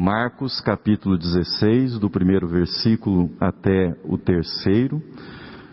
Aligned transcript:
Marcos 0.00 0.60
capítulo 0.60 1.18
16, 1.18 1.98
do 1.98 2.08
primeiro 2.08 2.46
versículo 2.46 3.32
até 3.40 3.98
o 4.04 4.16
terceiro. 4.16 5.02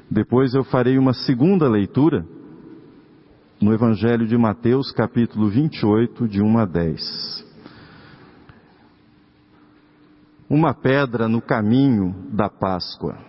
Depois 0.09 0.55
eu 0.55 0.63
farei 0.63 0.97
uma 0.97 1.13
segunda 1.13 1.69
leitura 1.69 2.25
no 3.61 3.71
Evangelho 3.71 4.25
de 4.25 4.35
Mateus 4.35 4.91
capítulo 4.91 5.47
28, 5.47 6.27
de 6.27 6.41
1 6.41 6.57
a 6.57 6.65
10. 6.65 7.45
Uma 10.49 10.73
pedra 10.73 11.27
no 11.27 11.39
caminho 11.39 12.15
da 12.31 12.49
Páscoa. 12.49 13.19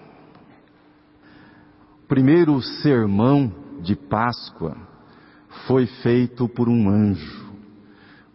O 2.04 2.06
primeiro 2.08 2.58
sermão 2.62 3.52
de 3.82 3.94
Páscoa 3.94 4.74
foi 5.66 5.84
feito 5.84 6.48
por 6.48 6.70
um 6.70 6.88
anjo 6.88 7.45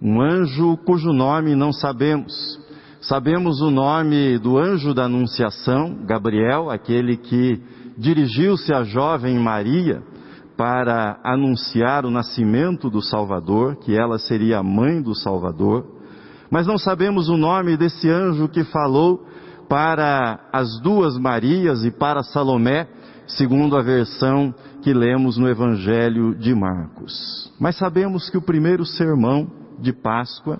um 0.01 0.19
anjo 0.19 0.77
cujo 0.77 1.13
nome 1.13 1.55
não 1.55 1.71
sabemos. 1.71 2.59
Sabemos 3.01 3.61
o 3.61 3.69
nome 3.69 4.39
do 4.39 4.57
anjo 4.57 4.93
da 4.93 5.05
Anunciação, 5.05 5.99
Gabriel, 6.05 6.69
aquele 6.71 7.17
que 7.17 7.61
dirigiu-se 7.97 8.73
à 8.73 8.83
jovem 8.83 9.37
Maria 9.37 10.01
para 10.57 11.19
anunciar 11.23 12.05
o 12.05 12.11
nascimento 12.11 12.89
do 12.89 13.01
Salvador, 13.01 13.75
que 13.77 13.95
ela 13.95 14.17
seria 14.17 14.59
a 14.59 14.63
mãe 14.63 15.01
do 15.01 15.15
Salvador. 15.15 15.85
Mas 16.49 16.67
não 16.67 16.77
sabemos 16.77 17.29
o 17.29 17.37
nome 17.37 17.77
desse 17.77 18.09
anjo 18.09 18.47
que 18.47 18.63
falou 18.63 19.25
para 19.69 20.39
as 20.51 20.79
duas 20.81 21.17
Marias 21.17 21.83
e 21.83 21.91
para 21.91 22.23
Salomé, 22.23 22.87
segundo 23.25 23.77
a 23.77 23.81
versão 23.81 24.53
que 24.81 24.93
lemos 24.93 25.37
no 25.37 25.47
Evangelho 25.47 26.35
de 26.35 26.53
Marcos. 26.53 27.51
Mas 27.59 27.77
sabemos 27.77 28.29
que 28.29 28.37
o 28.37 28.41
primeiro 28.41 28.85
sermão 28.85 29.60
de 29.81 29.91
Páscoa 29.91 30.59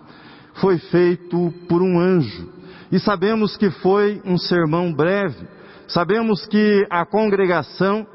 foi 0.56 0.78
feito 0.78 1.54
por 1.70 1.82
um 1.82 2.00
anjo. 2.00 2.50
E 2.92 3.00
sabemos 3.00 3.56
que 3.56 3.70
foi 3.70 4.22
um 4.26 4.38
sermão 4.38 4.94
breve. 4.94 5.48
Sabemos 5.88 6.46
que 6.46 6.86
a 6.90 7.06
congregação 7.06 8.06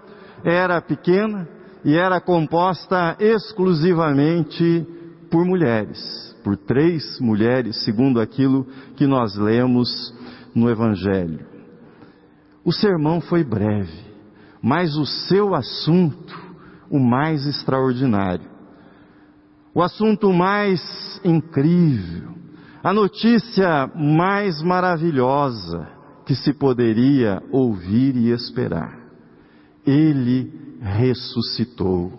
era 0.44 0.80
pequena 0.80 1.48
e 1.84 1.94
era 1.94 2.20
composta 2.20 3.16
exclusivamente 3.18 4.86
por 5.30 5.44
mulheres, 5.44 6.36
por 6.42 6.56
três 6.56 7.18
mulheres, 7.20 7.84
segundo 7.84 8.20
aquilo 8.20 8.66
que 8.96 9.06
nós 9.06 9.36
lemos 9.36 10.14
no 10.54 10.70
Evangelho. 10.70 11.46
O 12.64 12.72
sermão 12.72 13.20
foi 13.20 13.44
breve, 13.44 14.04
mas 14.62 14.96
o 14.96 15.06
seu 15.06 15.54
assunto, 15.54 16.34
o 16.90 16.98
mais 16.98 17.46
extraordinário 17.46 18.55
o 19.76 19.82
assunto 19.82 20.32
mais 20.32 20.80
incrível, 21.22 22.30
a 22.82 22.94
notícia 22.94 23.86
mais 23.94 24.62
maravilhosa 24.62 25.86
que 26.24 26.34
se 26.34 26.54
poderia 26.54 27.42
ouvir 27.52 28.16
e 28.16 28.30
esperar. 28.30 28.98
Ele 29.86 30.50
ressuscitou, 30.80 32.10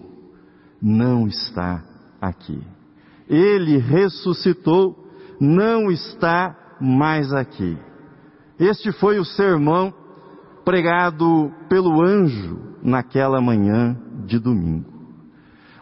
não 0.80 1.28
está 1.28 1.84
aqui. 2.22 2.62
Ele 3.28 3.78
ressuscitou, 3.80 4.96
não 5.42 5.90
está 5.90 6.56
mais 6.80 7.34
aqui. 7.34 7.76
Este 8.60 8.92
foi 8.92 9.18
o 9.18 9.26
sermão 9.26 9.92
pregado 10.64 11.52
pelo 11.68 12.04
anjo 12.04 12.60
naquela 12.84 13.42
manhã 13.42 13.98
de 14.28 14.38
domingo. 14.38 14.94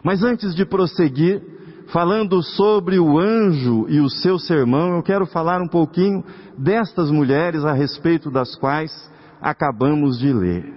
Mas 0.02 0.22
antes 0.22 0.54
de 0.54 0.64
prosseguir, 0.64 1.55
falando 1.92 2.42
sobre 2.42 2.98
o 2.98 3.18
anjo 3.18 3.86
e 3.88 4.00
o 4.00 4.08
seu 4.08 4.38
sermão, 4.38 4.96
eu 4.96 5.02
quero 5.02 5.26
falar 5.26 5.60
um 5.60 5.68
pouquinho 5.68 6.24
destas 6.58 7.10
mulheres 7.10 7.64
a 7.64 7.72
respeito 7.72 8.30
das 8.30 8.54
quais 8.56 8.92
acabamos 9.40 10.18
de 10.18 10.32
ler. 10.32 10.74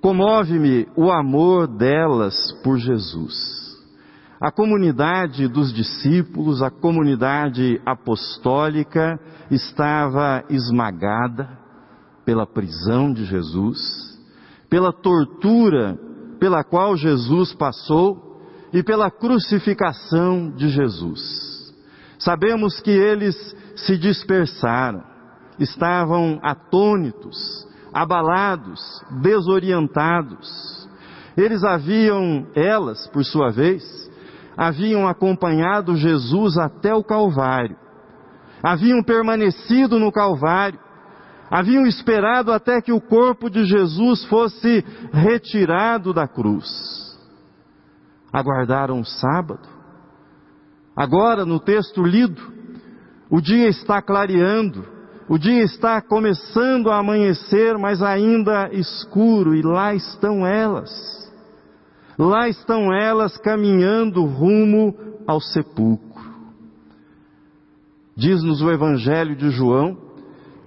Comove-me 0.00 0.86
o 0.96 1.10
amor 1.10 1.66
delas 1.66 2.52
por 2.62 2.78
Jesus. 2.78 3.34
A 4.40 4.52
comunidade 4.52 5.48
dos 5.48 5.72
discípulos, 5.72 6.62
a 6.62 6.70
comunidade 6.70 7.80
apostólica 7.84 9.18
estava 9.50 10.44
esmagada 10.50 11.48
pela 12.24 12.46
prisão 12.46 13.12
de 13.12 13.24
Jesus, 13.24 13.78
pela 14.68 14.92
tortura 14.92 15.98
pela 16.38 16.62
qual 16.62 16.96
Jesus 16.96 17.54
passou 17.54 18.25
e 18.76 18.82
pela 18.82 19.10
crucificação 19.10 20.50
de 20.50 20.68
Jesus. 20.68 21.74
Sabemos 22.18 22.78
que 22.78 22.90
eles 22.90 23.34
se 23.74 23.96
dispersaram, 23.96 25.02
estavam 25.58 26.38
atônitos, 26.42 27.66
abalados, 27.90 28.78
desorientados. 29.22 30.86
Eles 31.38 31.64
haviam, 31.64 32.46
elas, 32.54 33.06
por 33.06 33.24
sua 33.24 33.50
vez, 33.50 33.82
haviam 34.54 35.08
acompanhado 35.08 35.96
Jesus 35.96 36.58
até 36.58 36.94
o 36.94 37.02
Calvário, 37.02 37.78
haviam 38.62 39.02
permanecido 39.02 39.98
no 39.98 40.12
Calvário, 40.12 40.78
haviam 41.50 41.86
esperado 41.86 42.52
até 42.52 42.82
que 42.82 42.92
o 42.92 43.00
corpo 43.00 43.48
de 43.48 43.64
Jesus 43.64 44.22
fosse 44.26 44.84
retirado 45.14 46.12
da 46.12 46.28
cruz 46.28 47.05
aguardaram 48.36 49.00
o 49.00 49.04
sábado. 49.04 49.66
Agora, 50.94 51.46
no 51.46 51.58
texto 51.58 52.02
lido, 52.02 52.42
o 53.30 53.40
dia 53.40 53.66
está 53.66 54.02
clareando, 54.02 54.84
o 55.26 55.38
dia 55.38 55.62
está 55.62 56.02
começando 56.02 56.90
a 56.90 56.98
amanhecer, 56.98 57.78
mas 57.78 58.02
ainda 58.02 58.68
escuro, 58.72 59.54
e 59.54 59.62
lá 59.62 59.94
estão 59.94 60.46
elas. 60.46 60.92
Lá 62.18 62.46
estão 62.46 62.92
elas 62.92 63.38
caminhando 63.38 64.22
rumo 64.24 64.94
ao 65.26 65.40
sepulcro. 65.40 66.06
Diz-nos 68.14 68.60
o 68.60 68.70
Evangelho 68.70 69.34
de 69.34 69.50
João 69.50 69.96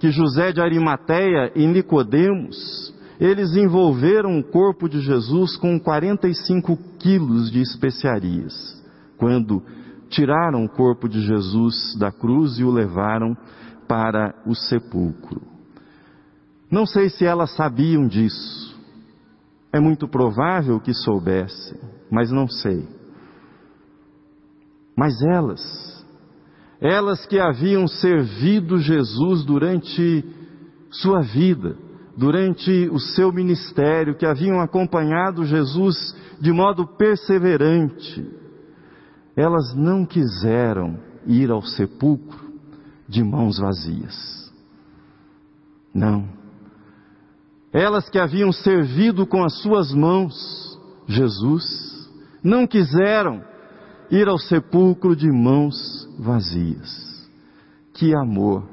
que 0.00 0.10
José 0.10 0.50
de 0.50 0.60
Arimateia 0.60 1.52
e 1.54 1.66
Nicodemos 1.66 2.94
eles 3.20 3.54
envolveram 3.54 4.38
o 4.38 4.42
corpo 4.42 4.88
de 4.88 4.98
Jesus 5.00 5.54
com 5.58 5.78
45 5.78 6.74
quilos 6.98 7.50
de 7.50 7.60
especiarias, 7.60 8.82
quando 9.18 9.62
tiraram 10.08 10.64
o 10.64 10.68
corpo 10.68 11.06
de 11.06 11.20
Jesus 11.20 11.94
da 11.98 12.10
cruz 12.10 12.58
e 12.58 12.64
o 12.64 12.70
levaram 12.70 13.36
para 13.86 14.34
o 14.46 14.54
sepulcro. 14.54 15.42
Não 16.70 16.86
sei 16.86 17.10
se 17.10 17.26
elas 17.26 17.54
sabiam 17.54 18.06
disso. 18.06 18.74
É 19.72 19.78
muito 19.78 20.08
provável 20.08 20.80
que 20.80 20.94
soubessem, 20.94 21.78
mas 22.10 22.30
não 22.30 22.48
sei. 22.48 22.88
Mas 24.96 25.20
elas, 25.22 26.06
elas 26.80 27.26
que 27.26 27.38
haviam 27.38 27.86
servido 27.86 28.78
Jesus 28.78 29.44
durante 29.44 30.24
sua 30.90 31.20
vida, 31.20 31.76
durante 32.20 32.86
o 32.92 32.98
seu 32.98 33.32
ministério, 33.32 34.14
que 34.14 34.26
haviam 34.26 34.60
acompanhado 34.60 35.42
Jesus 35.46 36.14
de 36.38 36.52
modo 36.52 36.86
perseverante, 36.86 38.30
elas 39.34 39.74
não 39.74 40.04
quiseram 40.04 40.98
ir 41.26 41.50
ao 41.50 41.62
sepulcro 41.62 42.52
de 43.08 43.24
mãos 43.24 43.58
vazias. 43.58 44.52
Não. 45.94 46.28
Elas 47.72 48.10
que 48.10 48.18
haviam 48.18 48.52
servido 48.52 49.26
com 49.26 49.42
as 49.42 49.54
suas 49.62 49.90
mãos 49.90 50.78
Jesus, 51.08 52.06
não 52.44 52.66
quiseram 52.66 53.42
ir 54.10 54.28
ao 54.28 54.36
sepulcro 54.36 55.16
de 55.16 55.32
mãos 55.32 56.06
vazias. 56.18 57.26
Que 57.94 58.14
amor, 58.14 58.68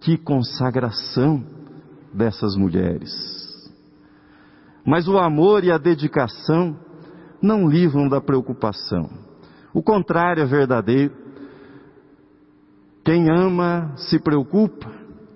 que 0.00 0.18
consagração 0.18 1.53
dessas 2.14 2.56
mulheres. 2.56 3.10
Mas 4.86 5.08
o 5.08 5.18
amor 5.18 5.64
e 5.64 5.72
a 5.72 5.78
dedicação 5.78 6.76
não 7.42 7.68
livram 7.68 8.08
da 8.08 8.20
preocupação. 8.20 9.08
O 9.72 9.82
contrário 9.82 10.42
é 10.42 10.46
verdadeiro. 10.46 11.12
Quem 13.04 13.30
ama 13.30 13.92
se 13.96 14.18
preocupa, 14.18 14.90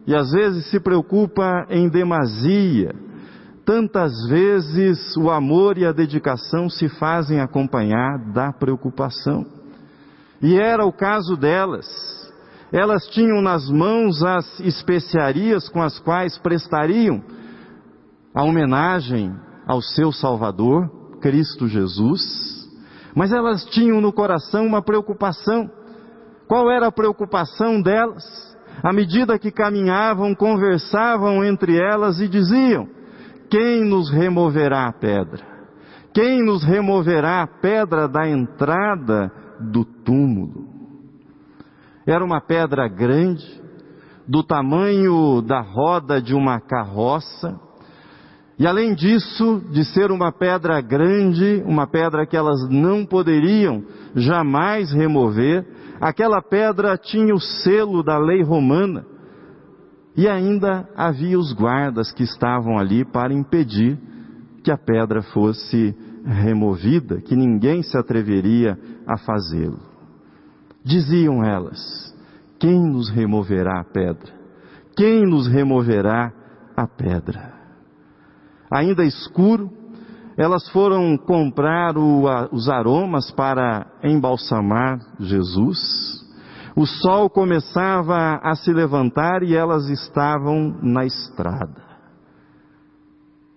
e 0.07 0.15
às 0.15 0.31
vezes 0.31 0.71
se 0.71 0.81
preocupa 0.81 1.67
em 1.69 1.89
demasia. 1.89 2.95
Tantas 3.65 4.13
vezes 4.29 5.15
o 5.19 5.31
amor 5.31 5.77
e 5.77 5.85
a 5.85 5.93
dedicação 5.93 6.71
se 6.71 6.89
fazem 6.89 7.41
acompanhar 7.41 8.19
da 8.33 8.51
preocupação. 8.51 9.45
E 10.41 10.57
era 10.57 10.87
o 10.87 10.93
caso 10.93 11.37
delas 11.37 11.87
elas 12.73 13.07
tinham 13.09 13.41
nas 13.41 13.69
mãos 13.71 14.23
as 14.23 14.61
especiarias 14.61 15.69
com 15.69 15.83
as 15.83 15.99
quais 15.99 16.37
prestariam 16.39 17.23
a 18.35 18.45
homenagem 18.45 19.35
ao 19.67 19.81
seu 19.81 20.13
Salvador, 20.13 20.89
Cristo 21.21 21.67
Jesus, 21.67 22.69
mas 23.15 23.33
elas 23.33 23.65
tinham 23.67 24.01
no 24.01 24.13
coração 24.13 24.67
uma 24.67 24.83
preocupação 24.83 25.71
Qual 26.49 26.71
era 26.71 26.87
a 26.87 26.93
preocupação 26.93 27.81
delas? 27.83 28.25
À 28.83 28.93
medida 28.93 29.39
que 29.39 29.51
caminhavam, 29.51 30.35
conversavam 30.35 31.45
entre 31.45 31.77
elas 31.77 32.21
e 32.21 32.29
diziam: 32.29 32.89
Quem 33.51 33.85
nos 33.85 34.11
removerá 34.11 34.87
a 34.87 34.93
pedra? 34.93 35.45
Quem 36.15 36.43
nos 36.43 36.65
removerá 36.65 37.43
a 37.43 37.47
pedra 37.47 38.09
da 38.09 38.27
entrada 38.29 39.31
do 39.61 39.85
túmulo? 39.85 40.68
Era 42.09 42.25
uma 42.25 42.41
pedra 42.41 42.89
grande, 42.89 43.45
do 44.27 44.43
tamanho 44.43 45.43
da 45.43 45.61
roda 45.61 46.23
de 46.23 46.35
uma 46.35 46.59
carroça, 46.59 47.61
e 48.59 48.67
além 48.67 48.95
disso, 48.95 49.63
de 49.71 49.85
ser 49.85 50.11
uma 50.11 50.33
pedra 50.33 50.81
grande, 50.81 51.63
uma 51.67 51.87
pedra 51.87 52.27
que 52.27 52.35
elas 52.35 52.67
não 52.71 53.05
poderiam 53.05 53.85
jamais 54.17 54.91
remover, 54.91 55.67
aquela 56.01 56.41
pedra 56.41 56.97
tinha 56.97 57.35
o 57.35 57.39
selo 57.39 58.03
da 58.03 58.17
lei 58.17 58.43
romana. 58.43 59.05
E 60.17 60.27
ainda 60.27 60.89
havia 60.97 61.39
os 61.39 61.53
guardas 61.53 62.11
que 62.11 62.23
estavam 62.23 62.79
ali 62.79 63.05
para 63.05 63.35
impedir 63.35 63.99
que 64.65 64.73
a 64.73 64.79
pedra 64.79 65.21
fosse 65.21 65.95
removida, 66.25 67.21
que 67.21 67.37
ninguém 67.37 67.83
se 67.83 67.99
atreveria 67.99 68.79
a 69.07 69.19
fazê-lo. 69.19 69.98
Diziam 70.89 71.45
elas: 71.45 71.79
Quem 72.59 72.81
nos 72.81 73.11
removerá 73.11 73.79
a 73.79 73.85
pedra? 73.85 74.33
Quem 74.97 75.27
nos 75.27 75.47
removerá 75.47 76.33
a 76.75 76.87
pedra? 76.87 77.59
ainda 78.71 79.05
escuro, 79.05 79.71
elas 80.37 80.67
foram 80.71 81.19
comprar 81.19 81.99
o, 81.99 82.27
a, 82.27 82.49
os 82.51 82.71
aromas 82.71 83.31
para 83.33 83.87
embalsamar 84.03 84.99
Jesus. 85.21 85.79
O 86.75 86.87
sol 86.87 87.29
começava 87.29 88.41
a 88.43 88.55
se 88.55 88.73
levantar 88.73 89.43
e 89.43 89.55
elas 89.55 89.91
estavam 89.91 90.75
na 90.83 91.05
estrada. 91.05 91.83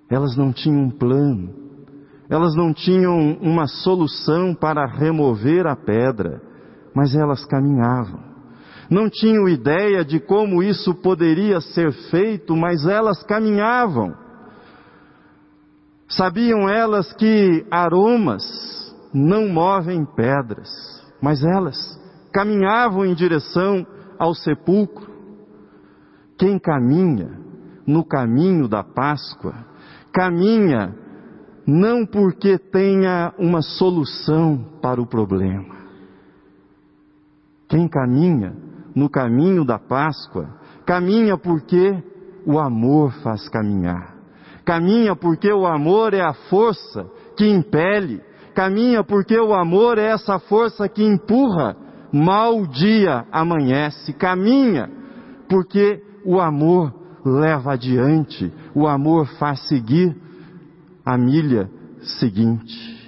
Elas 0.09 0.35
não 0.35 0.51
tinham 0.51 0.83
um 0.83 0.89
plano, 0.89 1.53
elas 2.29 2.55
não 2.55 2.73
tinham 2.73 3.37
uma 3.41 3.67
solução 3.67 4.53
para 4.53 4.85
remover 4.85 5.65
a 5.65 5.77
pedra, 5.77 6.50
mas 6.93 7.15
elas 7.15 7.45
caminhavam. 7.45 8.19
Não 8.89 9.09
tinham 9.09 9.47
ideia 9.47 10.03
de 10.03 10.19
como 10.19 10.61
isso 10.61 10.93
poderia 10.95 11.61
ser 11.61 11.93
feito, 12.09 12.55
mas 12.55 12.85
elas 12.85 13.23
caminhavam. 13.23 14.13
Sabiam 16.09 16.67
elas 16.67 17.13
que 17.13 17.65
aromas 17.71 18.43
não 19.13 19.47
movem 19.47 20.03
pedras, 20.03 20.69
mas 21.21 21.41
elas 21.41 21.77
caminhavam 22.33 23.05
em 23.05 23.13
direção 23.13 23.87
ao 24.19 24.33
sepulcro. 24.33 25.09
Quem 26.37 26.59
caminha 26.59 27.39
no 27.87 28.03
caminho 28.03 28.67
da 28.67 28.83
Páscoa, 28.83 29.53
caminha 30.11 30.93
não 31.65 32.05
porque 32.05 32.57
tenha 32.57 33.33
uma 33.37 33.61
solução 33.61 34.57
para 34.81 35.01
o 35.01 35.05
problema. 35.05 35.80
Quem 37.71 37.87
caminha 37.87 38.53
no 38.93 39.09
caminho 39.09 39.63
da 39.63 39.79
Páscoa, 39.79 40.49
caminha 40.85 41.37
porque 41.37 42.03
o 42.45 42.59
amor 42.59 43.13
faz 43.23 43.47
caminhar. 43.47 44.13
Caminha 44.65 45.15
porque 45.15 45.49
o 45.49 45.65
amor 45.65 46.13
é 46.13 46.19
a 46.19 46.33
força 46.33 47.09
que 47.37 47.47
impele. 47.47 48.19
Caminha 48.53 49.05
porque 49.05 49.39
o 49.39 49.53
amor 49.53 49.97
é 49.97 50.07
essa 50.07 50.37
força 50.37 50.89
que 50.89 51.01
empurra. 51.01 51.77
Mal 52.11 52.67
dia 52.67 53.25
amanhece. 53.31 54.11
Caminha 54.11 54.89
porque 55.47 56.03
o 56.25 56.41
amor 56.41 56.93
leva 57.25 57.71
adiante. 57.71 58.51
O 58.75 58.85
amor 58.85 59.27
faz 59.39 59.65
seguir 59.69 60.13
a 61.05 61.17
milha 61.17 61.69
seguinte. 62.19 63.00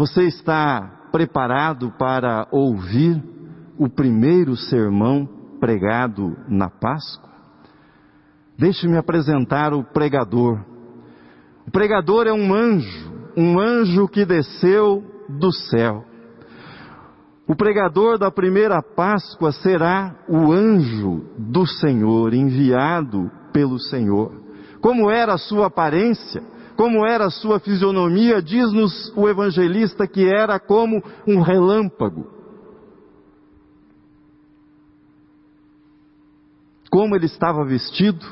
Você 0.00 0.22
está 0.22 1.08
preparado 1.12 1.90
para 1.98 2.48
ouvir 2.50 3.22
o 3.78 3.86
primeiro 3.86 4.56
sermão 4.56 5.28
pregado 5.60 6.38
na 6.48 6.70
Páscoa? 6.70 7.28
Deixe-me 8.56 8.96
apresentar 8.96 9.74
o 9.74 9.84
pregador. 9.84 10.58
O 11.68 11.70
pregador 11.70 12.26
é 12.26 12.32
um 12.32 12.54
anjo, 12.54 13.12
um 13.36 13.60
anjo 13.60 14.08
que 14.08 14.24
desceu 14.24 15.04
do 15.28 15.52
céu. 15.52 16.02
O 17.46 17.54
pregador 17.54 18.16
da 18.16 18.30
primeira 18.30 18.82
Páscoa 18.82 19.52
será 19.52 20.16
o 20.26 20.50
anjo 20.50 21.26
do 21.36 21.66
Senhor, 21.66 22.32
enviado 22.32 23.30
pelo 23.52 23.78
Senhor. 23.78 24.32
Como 24.80 25.10
era 25.10 25.34
a 25.34 25.38
sua 25.38 25.66
aparência? 25.66 26.42
Como 26.80 27.06
era 27.06 27.26
a 27.26 27.30
sua 27.30 27.60
fisionomia? 27.60 28.40
Diz-nos 28.40 29.12
o 29.14 29.28
evangelista 29.28 30.06
que 30.06 30.26
era 30.26 30.58
como 30.58 31.02
um 31.28 31.42
relâmpago. 31.42 32.26
Como 36.90 37.14
ele 37.14 37.26
estava 37.26 37.66
vestido? 37.66 38.24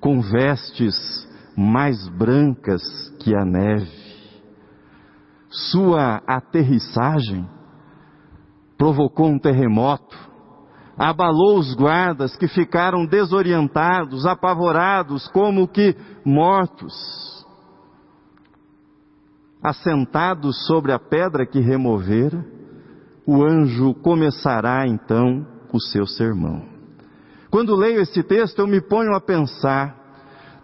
Com 0.00 0.22
vestes 0.22 1.28
mais 1.54 2.08
brancas 2.08 2.80
que 3.18 3.36
a 3.36 3.44
neve. 3.44 3.92
Sua 5.50 6.22
aterrissagem 6.26 7.46
provocou 8.78 9.26
um 9.26 9.38
terremoto, 9.38 10.16
abalou 10.96 11.58
os 11.58 11.74
guardas 11.74 12.34
que 12.36 12.48
ficaram 12.48 13.04
desorientados, 13.04 14.24
apavorados, 14.24 15.28
como 15.28 15.68
que 15.68 15.94
mortos. 16.24 17.39
Assentados 19.62 20.66
sobre 20.66 20.90
a 20.92 20.98
pedra 20.98 21.44
que 21.44 21.60
removera, 21.60 22.44
o 23.26 23.44
anjo 23.44 23.92
começará 23.94 24.86
então 24.86 25.46
o 25.72 25.78
seu 25.78 26.06
sermão. 26.06 26.64
Quando 27.50 27.76
leio 27.76 28.00
esse 28.00 28.22
texto, 28.22 28.60
eu 28.60 28.66
me 28.66 28.80
ponho 28.80 29.14
a 29.14 29.20
pensar: 29.20 29.94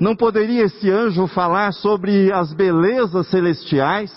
não 0.01 0.17
poderia 0.17 0.65
esse 0.65 0.91
anjo 0.91 1.27
falar 1.27 1.73
sobre 1.73 2.33
as 2.33 2.53
belezas 2.55 3.27
celestiais? 3.29 4.13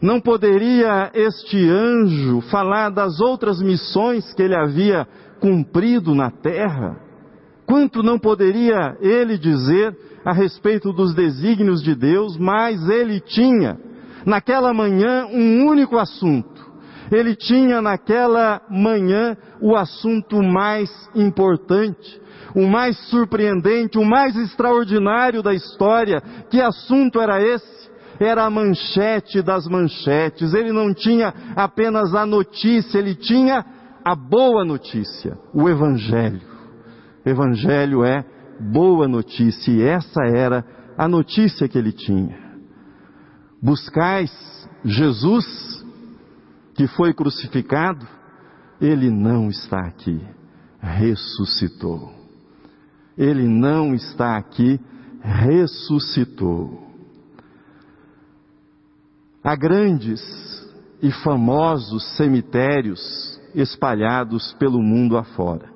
Não 0.00 0.20
poderia 0.20 1.10
este 1.14 1.68
anjo 1.68 2.40
falar 2.50 2.90
das 2.90 3.20
outras 3.20 3.60
missões 3.62 4.34
que 4.34 4.42
ele 4.42 4.54
havia 4.54 5.06
cumprido 5.40 6.14
na 6.14 6.30
terra? 6.30 7.03
Quanto 7.66 8.02
não 8.02 8.18
poderia 8.18 8.96
ele 9.00 9.38
dizer 9.38 9.96
a 10.24 10.32
respeito 10.32 10.92
dos 10.92 11.14
desígnios 11.14 11.82
de 11.82 11.94
Deus, 11.94 12.36
mas 12.36 12.88
ele 12.88 13.20
tinha, 13.20 13.78
naquela 14.24 14.72
manhã, 14.72 15.26
um 15.26 15.66
único 15.66 15.98
assunto 15.98 16.54
ele 17.10 17.34
tinha 17.34 17.82
naquela 17.82 18.60
manhã 18.70 19.36
o 19.60 19.76
assunto 19.76 20.42
mais 20.42 20.90
importante, 21.14 22.20
o 22.54 22.66
mais 22.66 22.96
surpreendente, 23.08 23.98
o 23.98 24.04
mais 24.04 24.36
extraordinário 24.36 25.42
da 25.42 25.52
história. 25.52 26.20
Que 26.50 26.60
assunto 26.60 27.20
era 27.20 27.42
esse? 27.42 27.84
Era 28.20 28.44
a 28.44 28.50
manchete 28.50 29.42
das 29.42 29.66
manchetes. 29.66 30.54
Ele 30.54 30.72
não 30.72 30.94
tinha 30.94 31.34
apenas 31.56 32.14
a 32.14 32.24
notícia, 32.24 32.98
ele 32.98 33.14
tinha 33.14 33.64
a 34.04 34.14
boa 34.14 34.64
notícia, 34.64 35.36
o 35.52 35.68
Evangelho. 35.68 36.53
Evangelho 37.24 38.04
é 38.04 38.24
boa 38.60 39.08
notícia 39.08 39.70
e 39.72 39.82
essa 39.82 40.22
era 40.24 40.64
a 40.96 41.08
notícia 41.08 41.68
que 41.68 41.78
ele 41.78 41.92
tinha. 41.92 42.38
Buscais 43.62 44.30
Jesus 44.84 45.84
que 46.74 46.86
foi 46.86 47.14
crucificado, 47.14 48.06
ele 48.80 49.10
não 49.10 49.48
está 49.48 49.86
aqui, 49.86 50.20
ressuscitou. 50.80 52.12
Ele 53.16 53.46
não 53.46 53.94
está 53.94 54.36
aqui, 54.36 54.80
ressuscitou. 55.22 56.84
Há 59.42 59.54
grandes 59.54 60.20
e 61.00 61.12
famosos 61.12 62.16
cemitérios 62.16 63.00
espalhados 63.54 64.52
pelo 64.54 64.82
mundo 64.82 65.16
afora. 65.16 65.73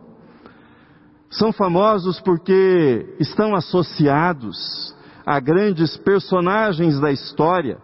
São 1.30 1.52
famosos 1.52 2.20
porque 2.20 3.16
estão 3.20 3.54
associados 3.54 4.94
a 5.26 5.38
grandes 5.38 5.96
personagens 5.98 6.98
da 6.98 7.12
história 7.12 7.78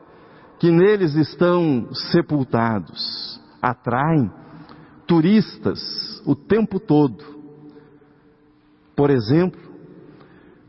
que 0.58 0.70
neles 0.70 1.14
estão 1.14 1.88
sepultados 1.92 3.38
atraem 3.60 4.30
turistas 5.06 6.22
o 6.26 6.34
tempo 6.34 6.80
todo. 6.80 7.22
Por 8.96 9.10
exemplo, 9.10 9.60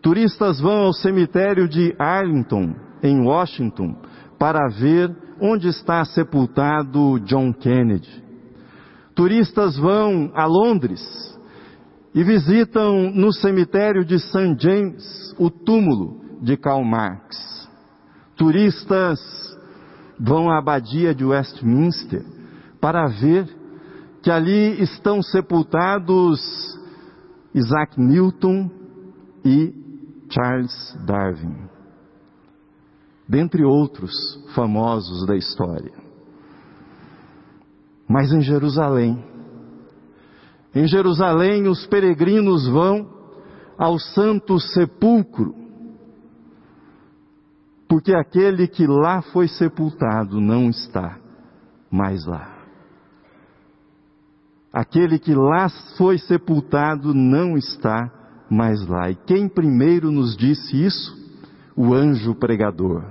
turistas 0.01 0.59
vão 0.59 0.85
ao 0.85 0.93
cemitério 0.93 1.67
de 1.67 1.95
Arlington, 1.97 2.75
em 3.01 3.21
Washington, 3.21 3.95
para 4.37 4.67
ver 4.67 5.15
onde 5.39 5.67
está 5.67 6.03
sepultado 6.03 7.19
John 7.21 7.53
Kennedy. 7.53 8.23
Turistas 9.13 9.77
vão 9.77 10.31
a 10.33 10.45
Londres 10.45 11.34
e 12.15 12.23
visitam 12.23 13.11
no 13.11 13.33
cemitério 13.33 14.05
de 14.05 14.17
St. 14.17 14.55
James 14.57 15.35
o 15.37 15.49
túmulo 15.49 16.21
de 16.41 16.55
Karl 16.55 16.81
Marx. 16.85 17.69
Turistas 18.37 19.19
vão 20.17 20.49
à 20.49 20.59
abadia 20.59 21.13
de 21.13 21.25
Westminster 21.25 22.23
para 22.79 23.05
ver 23.07 23.53
que 24.23 24.31
ali 24.31 24.81
estão 24.81 25.21
sepultados 25.21 26.39
Isaac 27.53 27.99
Newton 27.99 28.71
e 29.43 29.73
Charles 30.29 30.97
Darwin, 31.05 31.67
dentre 33.27 33.63
outros 33.65 34.13
famosos 34.55 35.27
da 35.27 35.35
história. 35.35 35.93
Mas 38.07 38.31
em 38.31 38.41
Jerusalém, 38.41 39.34
em 40.75 40.85
Jerusalém 40.87 41.67
os 41.67 41.87
peregrinos 41.87 42.67
vão 42.67 43.09
ao 43.77 43.97
Santo 43.97 44.59
Sepulcro, 44.59 45.55
porque 47.87 48.13
aquele 48.13 48.67
que 48.67 48.85
lá 48.85 49.21
foi 49.21 49.47
sepultado 49.47 50.41
não 50.41 50.69
está 50.69 51.17
mais 51.89 52.25
lá. 52.25 52.53
Aquele 54.73 55.17
que 55.17 55.33
lá 55.33 55.69
foi 55.97 56.17
sepultado 56.17 57.13
não 57.13 57.55
está 57.55 58.11
mais 58.49 58.85
lá. 58.85 59.09
E 59.09 59.15
quem 59.15 59.47
primeiro 59.47 60.11
nos 60.11 60.35
disse 60.35 60.83
isso? 60.83 61.15
O 61.77 61.93
anjo 61.93 62.35
pregador. 62.35 63.03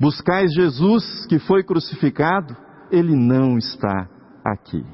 Buscais 0.00 0.52
Jesus 0.52 1.26
que 1.26 1.38
foi 1.38 1.62
crucificado, 1.62 2.56
ele 2.90 3.14
não 3.14 3.56
está 3.58 4.08
aqui. 4.44 4.84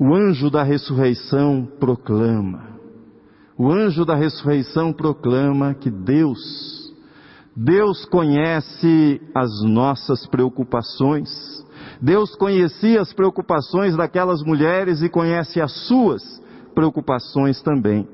O 0.00 0.14
anjo 0.14 0.48
da 0.48 0.62
ressurreição 0.62 1.66
proclama, 1.80 2.68
o 3.58 3.68
anjo 3.68 4.04
da 4.04 4.14
ressurreição 4.14 4.92
proclama 4.92 5.74
que 5.74 5.90
Deus, 5.90 6.38
Deus 7.56 8.04
conhece 8.04 9.20
as 9.34 9.50
nossas 9.64 10.24
preocupações, 10.28 11.28
Deus 12.00 12.36
conhecia 12.36 13.00
as 13.00 13.12
preocupações 13.12 13.96
daquelas 13.96 14.40
mulheres 14.44 15.02
e 15.02 15.08
conhece 15.08 15.60
as 15.60 15.72
suas 15.88 16.22
preocupações 16.76 17.60
também. 17.60 18.08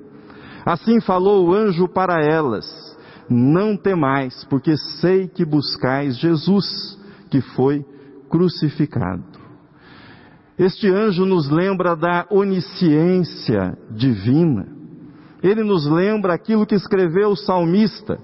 Assim 0.64 1.03
falou 1.03 1.49
o 1.49 1.53
anjo 1.53 1.87
para 1.87 2.25
elas: 2.25 2.97
Não 3.29 3.76
temais, 3.76 4.43
porque 4.45 4.75
sei 5.03 5.29
que 5.29 5.45
buscais 5.45 6.17
Jesus, 6.17 6.99
que 7.31 7.43
foi 7.43 7.85
crucificado. 8.31 9.34
Este 10.58 10.88
anjo 10.88 11.26
nos 11.26 11.50
lembra 11.50 11.96
da 11.96 12.26
onisciência 12.30 13.76
divina. 13.90 14.68
Ele 15.42 15.64
nos 15.64 15.84
lembra 15.87 16.32
aquilo 16.32 16.64
que 16.64 16.76
escreveu 16.76 17.30
o 17.30 17.37
salmista: 17.37 18.18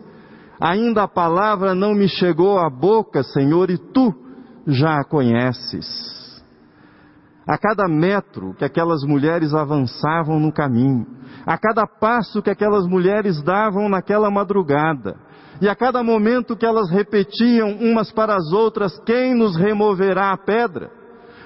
Ainda 0.61 1.03
a 1.03 1.09
palavra 1.09 1.75
não 1.75 1.93
me 1.93 2.09
chegou 2.09 2.59
à 2.59 2.71
boca, 2.71 3.23
Senhor, 3.25 3.69
e 3.69 3.77
tu 3.77 4.15
já 4.67 5.01
a 5.01 5.05
conheces. 5.05 6.11
A 7.49 7.59
cada 7.59 7.89
metro 7.89 8.55
que 8.55 8.65
aquelas 8.65 9.03
mulheres 9.03 9.53
avançavam 9.53 10.39
no 10.39 10.53
caminho, 10.53 11.05
a 11.45 11.59
cada 11.59 11.85
passo 11.85 12.41
que 12.41 12.51
aquelas 12.51 12.87
mulheres 12.87 13.43
davam 13.43 13.89
naquela 13.89 14.31
madrugada, 14.31 15.17
e 15.61 15.69
a 15.69 15.75
cada 15.75 16.01
momento 16.03 16.57
que 16.57 16.65
elas 16.65 16.89
repetiam 16.91 17.73
umas 17.73 18.13
para 18.13 18.37
as 18.37 18.53
outras: 18.53 18.97
Quem 19.01 19.35
nos 19.35 19.57
removerá 19.57 20.31
a 20.31 20.39
pedra? 20.39 21.00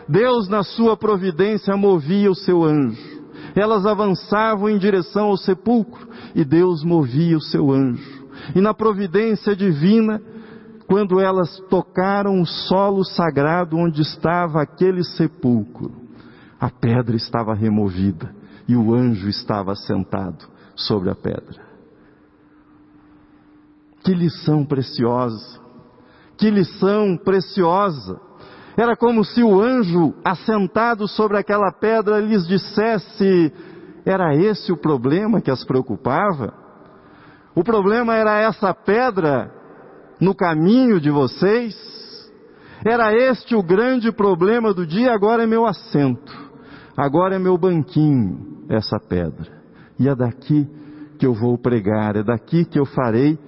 Deus, 0.08 0.49
na 0.49 0.62
sua 0.62 0.96
providência, 0.96 1.76
movia 1.76 2.30
o 2.30 2.34
seu 2.34 2.62
anjo. 2.62 3.14
Elas 3.54 3.87
avançavam 3.87 4.68
em 4.68 4.78
direção 4.78 5.26
ao 5.26 5.37
sepulcro 5.37 6.08
e 6.34 6.44
Deus 6.44 6.82
movia 6.82 7.37
o 7.37 7.40
seu 7.40 7.70
anjo. 7.70 8.25
E 8.54 8.61
na 8.61 8.75
providência 8.75 9.54
divina, 9.54 10.20
quando 10.87 11.20
elas 11.20 11.58
tocaram 11.70 12.40
o 12.40 12.46
solo 12.46 13.04
sagrado 13.04 13.76
onde 13.76 14.02
estava 14.02 14.61
aquele 14.61 15.04
sepulcro, 15.04 15.92
a 16.61 16.68
pedra 16.68 17.16
estava 17.16 17.54
removida 17.54 18.34
e 18.68 18.76
o 18.76 18.94
anjo 18.94 19.28
estava 19.28 19.75
sentado 19.75 20.44
sobre 20.75 21.11
a 21.11 21.14
pedra. 21.14 21.62
Que 24.02 24.14
lição 24.14 24.64
preciosa! 24.64 25.62
Que 26.37 26.50
lição 26.50 27.16
preciosa! 27.16 28.20
Era 28.76 28.97
como 28.97 29.25
se 29.25 29.43
o 29.43 29.61
anjo, 29.61 30.14
assentado 30.25 31.07
sobre 31.07 31.38
aquela 31.38 31.71
pedra, 31.73 32.19
lhes 32.19 32.47
dissesse: 32.47 33.52
era 34.04 34.35
esse 34.35 34.73
o 34.73 34.76
problema 34.76 35.40
que 35.40 35.50
as 35.50 35.64
preocupava? 35.64 36.52
O 37.54 37.62
problema 37.62 38.14
era 38.14 38.40
essa 38.40 38.75
pedra 38.75 39.50
no 40.21 40.35
caminho 40.35 41.00
de 41.00 41.11
vocês? 41.11 41.75
Era 42.85 43.14
este 43.14 43.54
o 43.54 43.62
grande 43.62 44.12
problema 44.12 44.75
do 44.75 44.87
dia, 44.87 45.14
agora 45.14 45.45
é 45.45 45.47
meu 45.47 45.64
assento, 45.64 46.33
agora 46.97 47.37
é 47.37 47.38
meu 47.38 47.57
banquinho, 47.57 48.66
essa 48.69 48.99
pedra. 48.99 49.62
E 49.99 50.09
é 50.09 50.14
daqui 50.14 50.69
que 51.19 51.25
eu 51.25 51.33
vou 51.33 51.57
pregar, 51.57 52.16
é 52.16 52.23
daqui 52.23 52.64
que 52.64 52.78
eu 52.78 52.85
farei 52.85 53.38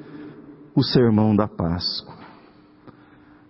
o 0.75 0.83
sermão 0.83 1.35
da 1.35 1.49
Páscoa. 1.49 2.16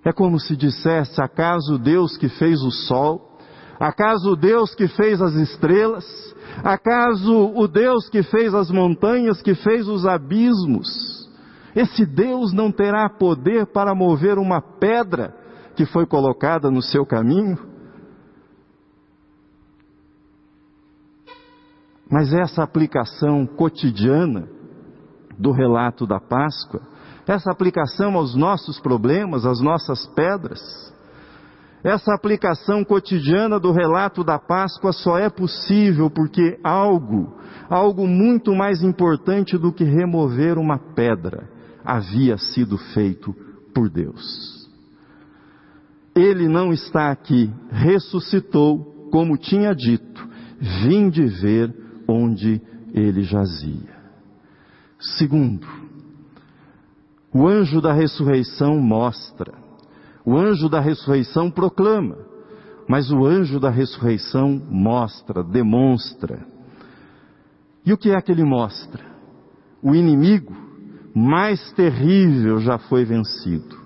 É 0.06 0.12
como 0.12 0.38
se 0.38 0.56
dissesse: 0.56 1.20
acaso 1.20 1.76
Deus 1.76 2.16
que 2.16 2.28
fez 2.28 2.62
o 2.62 2.70
sol, 2.70 3.36
acaso 3.80 4.36
Deus 4.36 4.72
que 4.72 4.86
fez 4.86 5.20
as 5.20 5.34
estrelas, 5.34 6.06
acaso 6.62 7.52
o 7.52 7.66
Deus 7.66 8.08
que 8.08 8.22
fez 8.22 8.54
as 8.54 8.70
montanhas, 8.70 9.42
que 9.42 9.56
fez 9.56 9.88
os 9.88 10.06
abismos, 10.06 11.28
esse 11.75 12.06
Deus 12.06 12.52
não 12.52 12.70
terá 12.70 13.10
poder 13.10 13.66
para 13.66 13.96
mover 13.96 14.38
uma 14.38 14.62
pedra 14.62 15.34
que 15.75 15.84
foi 15.84 16.06
colocada 16.06 16.70
no 16.70 16.80
seu 16.80 17.04
caminho? 17.04 17.58
Mas 22.08 22.32
essa 22.32 22.62
aplicação 22.62 23.44
cotidiana 23.44 24.48
do 25.36 25.50
relato 25.50 26.06
da 26.06 26.20
Páscoa, 26.20 26.80
essa 27.26 27.50
aplicação 27.50 28.14
aos 28.14 28.35
nossos 28.35 28.78
problemas, 28.78 29.45
às 29.45 29.61
nossas 29.61 30.06
pedras, 30.14 30.61
essa 31.83 32.14
aplicação 32.14 32.85
cotidiana 32.85 33.61
do 33.61 33.71
relato 33.71 34.25
da 34.25 34.38
Páscoa 34.38 34.92
só 34.92 35.18
é 35.18 35.30
possível 35.30 36.11
porque 36.11 36.59
algo, 36.64 37.37
algo 37.68 38.06
muito 38.06 38.54
mais 38.54 38.83
importante 38.83 39.56
do 39.56 39.73
que 39.73 39.85
remover 39.85 40.59
uma 40.59 40.78
pedra, 40.78 41.49
havia 41.85 42.38
sido 42.38 42.76
feito 42.76 43.33
por 43.73 43.88
Deus. 43.88 44.66
Ele 46.14 46.49
não 46.49 46.73
está 46.73 47.11
aqui, 47.11 47.52
ressuscitou, 47.71 49.09
como 49.12 49.37
tinha 49.37 49.73
dito, 49.73 50.28
vim 50.59 51.09
de 51.09 51.25
ver 51.26 51.73
onde 52.09 52.61
ele 52.92 53.23
jazia. 53.23 53.95
Segundo, 54.99 55.85
o 57.36 57.46
anjo 57.46 57.82
da 57.82 57.92
ressurreição 57.92 58.78
mostra, 58.78 59.52
o 60.24 60.38
anjo 60.38 60.70
da 60.70 60.80
ressurreição 60.80 61.50
proclama, 61.50 62.16
mas 62.88 63.10
o 63.10 63.26
anjo 63.26 63.60
da 63.60 63.68
ressurreição 63.68 64.58
mostra, 64.70 65.44
demonstra. 65.44 66.46
E 67.84 67.92
o 67.92 67.98
que 67.98 68.10
é 68.10 68.20
que 68.22 68.32
ele 68.32 68.42
mostra? 68.42 69.04
O 69.82 69.94
inimigo 69.94 70.56
mais 71.14 71.70
terrível 71.72 72.58
já 72.58 72.78
foi 72.78 73.04
vencido. 73.04 73.76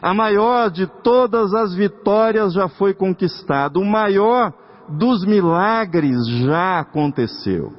A 0.00 0.14
maior 0.14 0.70
de 0.70 0.86
todas 1.02 1.52
as 1.52 1.74
vitórias 1.74 2.54
já 2.54 2.68
foi 2.68 2.94
conquistada. 2.94 3.78
O 3.78 3.84
maior 3.84 4.50
dos 4.88 5.26
milagres 5.26 6.26
já 6.42 6.80
aconteceu. 6.80 7.70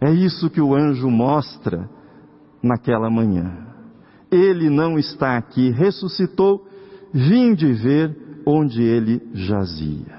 É 0.00 0.10
isso 0.10 0.48
que 0.48 0.62
o 0.62 0.74
anjo 0.74 1.10
mostra 1.10 1.90
naquela 2.62 3.10
manhã. 3.10 3.67
Ele 4.30 4.68
não 4.68 4.98
está 4.98 5.36
aqui, 5.36 5.70
ressuscitou, 5.70 6.66
vim 7.12 7.54
de 7.54 7.72
ver 7.72 8.16
onde 8.46 8.82
ele 8.82 9.22
jazia. 9.32 10.18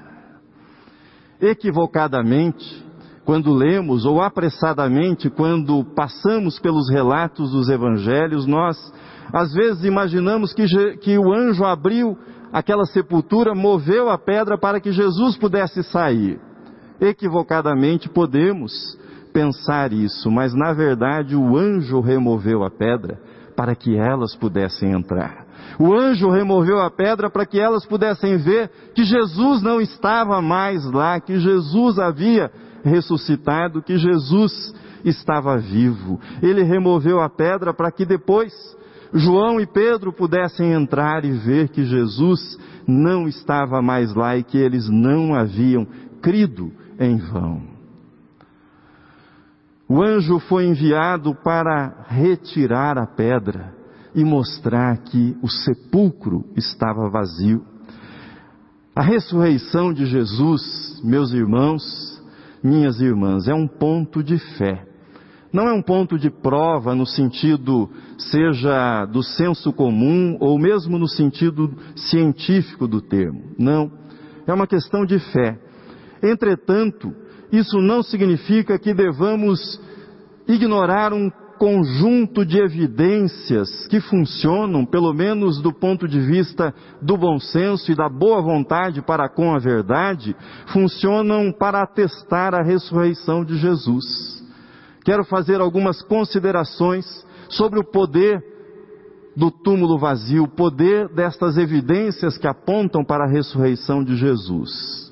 Equivocadamente, 1.40 2.84
quando 3.24 3.54
lemos, 3.54 4.04
ou 4.04 4.20
apressadamente, 4.20 5.30
quando 5.30 5.84
passamos 5.94 6.58
pelos 6.58 6.90
relatos 6.90 7.52
dos 7.52 7.68
evangelhos, 7.68 8.46
nós 8.46 8.76
às 9.32 9.52
vezes 9.52 9.84
imaginamos 9.84 10.52
que, 10.52 10.66
que 10.98 11.16
o 11.16 11.32
anjo 11.32 11.64
abriu 11.64 12.18
aquela 12.52 12.84
sepultura, 12.84 13.54
moveu 13.54 14.10
a 14.10 14.18
pedra 14.18 14.58
para 14.58 14.80
que 14.80 14.90
Jesus 14.90 15.36
pudesse 15.36 15.82
sair. 15.84 16.40
Equivocadamente 17.00 18.08
podemos 18.08 18.98
pensar 19.32 19.92
isso, 19.92 20.30
mas 20.30 20.52
na 20.52 20.72
verdade 20.72 21.36
o 21.36 21.56
anjo 21.56 22.00
removeu 22.00 22.64
a 22.64 22.70
pedra 22.70 23.18
para 23.60 23.74
que 23.74 23.94
elas 23.94 24.34
pudessem 24.34 24.92
entrar. 24.92 25.44
O 25.78 25.92
anjo 25.92 26.30
removeu 26.30 26.80
a 26.80 26.90
pedra 26.90 27.28
para 27.28 27.44
que 27.44 27.60
elas 27.60 27.84
pudessem 27.84 28.38
ver 28.38 28.70
que 28.94 29.04
Jesus 29.04 29.60
não 29.60 29.82
estava 29.82 30.40
mais 30.40 30.82
lá, 30.90 31.20
que 31.20 31.38
Jesus 31.38 31.98
havia 31.98 32.50
ressuscitado, 32.82 33.82
que 33.82 33.98
Jesus 33.98 34.74
estava 35.04 35.58
vivo. 35.58 36.18
Ele 36.42 36.62
removeu 36.62 37.20
a 37.20 37.28
pedra 37.28 37.74
para 37.74 37.92
que 37.92 38.06
depois 38.06 38.50
João 39.12 39.60
e 39.60 39.66
Pedro 39.66 40.10
pudessem 40.10 40.72
entrar 40.72 41.22
e 41.26 41.30
ver 41.30 41.68
que 41.68 41.84
Jesus 41.84 42.58
não 42.88 43.28
estava 43.28 43.82
mais 43.82 44.14
lá 44.14 44.38
e 44.38 44.42
que 44.42 44.56
eles 44.56 44.88
não 44.88 45.34
haviam 45.34 45.86
crido 46.22 46.72
em 46.98 47.18
vão. 47.18 47.69
O 49.90 50.04
anjo 50.04 50.38
foi 50.38 50.66
enviado 50.66 51.34
para 51.34 52.04
retirar 52.06 52.96
a 52.96 53.08
pedra 53.08 53.74
e 54.14 54.24
mostrar 54.24 54.98
que 54.98 55.36
o 55.42 55.48
sepulcro 55.48 56.44
estava 56.56 57.10
vazio. 57.10 57.64
A 58.94 59.02
ressurreição 59.02 59.92
de 59.92 60.06
Jesus, 60.06 61.02
meus 61.02 61.32
irmãos, 61.32 61.82
minhas 62.62 63.00
irmãs, 63.00 63.48
é 63.48 63.52
um 63.52 63.66
ponto 63.66 64.22
de 64.22 64.38
fé. 64.56 64.86
Não 65.52 65.66
é 65.66 65.72
um 65.72 65.82
ponto 65.82 66.16
de 66.16 66.30
prova 66.30 66.94
no 66.94 67.04
sentido, 67.04 67.90
seja 68.16 69.04
do 69.06 69.24
senso 69.24 69.72
comum 69.72 70.36
ou 70.38 70.56
mesmo 70.56 71.00
no 71.00 71.08
sentido 71.08 71.68
científico 71.96 72.86
do 72.86 73.02
termo. 73.02 73.42
Não. 73.58 73.90
É 74.46 74.54
uma 74.54 74.68
questão 74.68 75.04
de 75.04 75.18
fé. 75.18 75.58
Entretanto, 76.22 77.12
isso 77.52 77.78
não 77.80 78.02
significa 78.02 78.78
que 78.78 78.94
devamos 78.94 79.80
ignorar 80.46 81.12
um 81.12 81.30
conjunto 81.60 82.42
de 82.46 82.58
evidências 82.58 83.86
que 83.88 84.00
funcionam, 84.00 84.86
pelo 84.86 85.12
menos 85.12 85.60
do 85.60 85.74
ponto 85.74 86.08
de 86.08 86.18
vista 86.18 86.74
do 87.02 87.18
bom 87.18 87.38
senso 87.38 87.92
e 87.92 87.94
da 87.94 88.08
boa 88.08 88.40
vontade 88.40 89.02
para 89.02 89.28
com 89.28 89.54
a 89.54 89.58
verdade, 89.58 90.34
funcionam 90.68 91.52
para 91.52 91.82
atestar 91.82 92.54
a 92.54 92.62
ressurreição 92.62 93.44
de 93.44 93.58
Jesus. 93.58 94.42
Quero 95.04 95.22
fazer 95.22 95.60
algumas 95.60 96.00
considerações 96.00 97.04
sobre 97.50 97.78
o 97.78 97.84
poder 97.84 98.42
do 99.36 99.50
túmulo 99.50 99.98
vazio, 99.98 100.44
o 100.44 100.48
poder 100.48 101.08
destas 101.08 101.58
evidências 101.58 102.38
que 102.38 102.48
apontam 102.48 103.04
para 103.04 103.24
a 103.24 103.30
ressurreição 103.30 104.02
de 104.02 104.16
Jesus. 104.16 105.09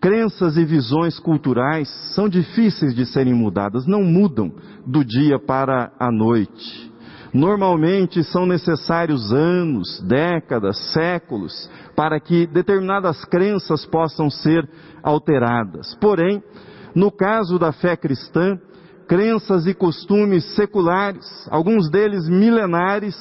Crenças 0.00 0.56
e 0.56 0.64
visões 0.64 1.18
culturais 1.18 1.88
são 2.14 2.28
difíceis 2.28 2.94
de 2.94 3.06
serem 3.06 3.34
mudadas, 3.34 3.86
não 3.86 4.02
mudam 4.02 4.52
do 4.86 5.04
dia 5.04 5.38
para 5.38 5.90
a 5.98 6.12
noite. 6.12 6.92
Normalmente 7.32 8.22
são 8.24 8.46
necessários 8.46 9.32
anos, 9.32 10.00
décadas, 10.02 10.78
séculos 10.92 11.68
para 11.94 12.20
que 12.20 12.46
determinadas 12.46 13.24
crenças 13.24 13.84
possam 13.86 14.30
ser 14.30 14.68
alteradas. 15.02 15.94
Porém, 15.96 16.42
no 16.94 17.10
caso 17.10 17.58
da 17.58 17.72
fé 17.72 17.96
cristã, 17.96 18.58
crenças 19.08 19.66
e 19.66 19.74
costumes 19.74 20.44
seculares, 20.54 21.26
alguns 21.50 21.90
deles 21.90 22.28
milenares, 22.28 23.16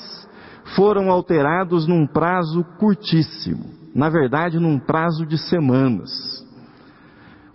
foram 0.75 1.09
alterados 1.09 1.87
num 1.87 2.07
prazo 2.07 2.63
curtíssimo, 2.79 3.65
na 3.93 4.09
verdade, 4.09 4.59
num 4.59 4.79
prazo 4.79 5.25
de 5.25 5.37
semanas. 5.37 6.44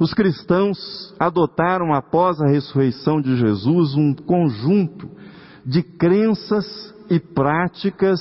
Os 0.01 0.15
cristãos 0.15 1.15
adotaram 1.21 1.93
após 1.93 2.41
a 2.41 2.47
ressurreição 2.47 3.21
de 3.21 3.37
Jesus 3.37 3.95
um 3.95 4.15
conjunto 4.15 5.11
de 5.67 5.83
crenças 5.83 6.65
e 7.11 7.21
práticas 7.21 8.19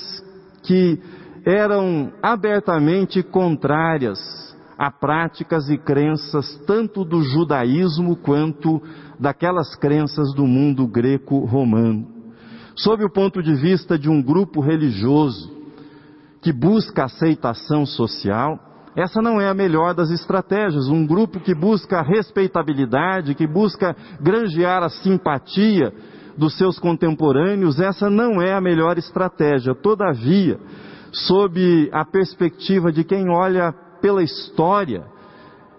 que 0.62 1.00
eram 1.46 2.12
abertamente 2.22 3.24
contrárias 3.24 4.20
a 4.78 4.92
práticas 4.92 5.70
e 5.70 5.78
crenças 5.78 6.62
tanto 6.68 7.06
do 7.06 7.22
judaísmo 7.22 8.18
quanto 8.18 8.82
daquelas 9.18 9.74
crenças 9.76 10.34
do 10.34 10.46
mundo 10.46 10.86
greco-romano. 10.86 12.08
Sob 12.76 13.06
o 13.06 13.10
ponto 13.10 13.42
de 13.42 13.56
vista 13.56 13.98
de 13.98 14.10
um 14.10 14.22
grupo 14.22 14.60
religioso 14.60 15.50
que 16.42 16.52
busca 16.52 17.06
aceitação 17.06 17.86
social, 17.86 18.69
essa 19.00 19.22
não 19.22 19.40
é 19.40 19.48
a 19.48 19.54
melhor 19.54 19.94
das 19.94 20.10
estratégias. 20.12 20.90
Um 20.90 21.08
grupo 21.08 21.40
que 21.40 21.56
busca 21.56 22.02
respeitabilidade, 22.02 23.34
que 23.34 23.48
busca 23.48 23.96
granjear 24.20 24.84
a 24.84 24.90
simpatia 24.90 25.94
dos 26.38 26.58
seus 26.58 26.78
contemporâneos, 26.78 27.80
essa 27.80 28.10
não 28.10 28.42
é 28.42 28.54
a 28.54 28.60
melhor 28.60 28.98
estratégia. 28.98 29.74
Todavia, 29.74 30.60
sob 31.14 31.90
a 31.94 32.04
perspectiva 32.04 32.92
de 32.92 33.06
quem 33.06 33.30
olha 33.30 33.74
pela 34.02 34.22
história, 34.22 35.06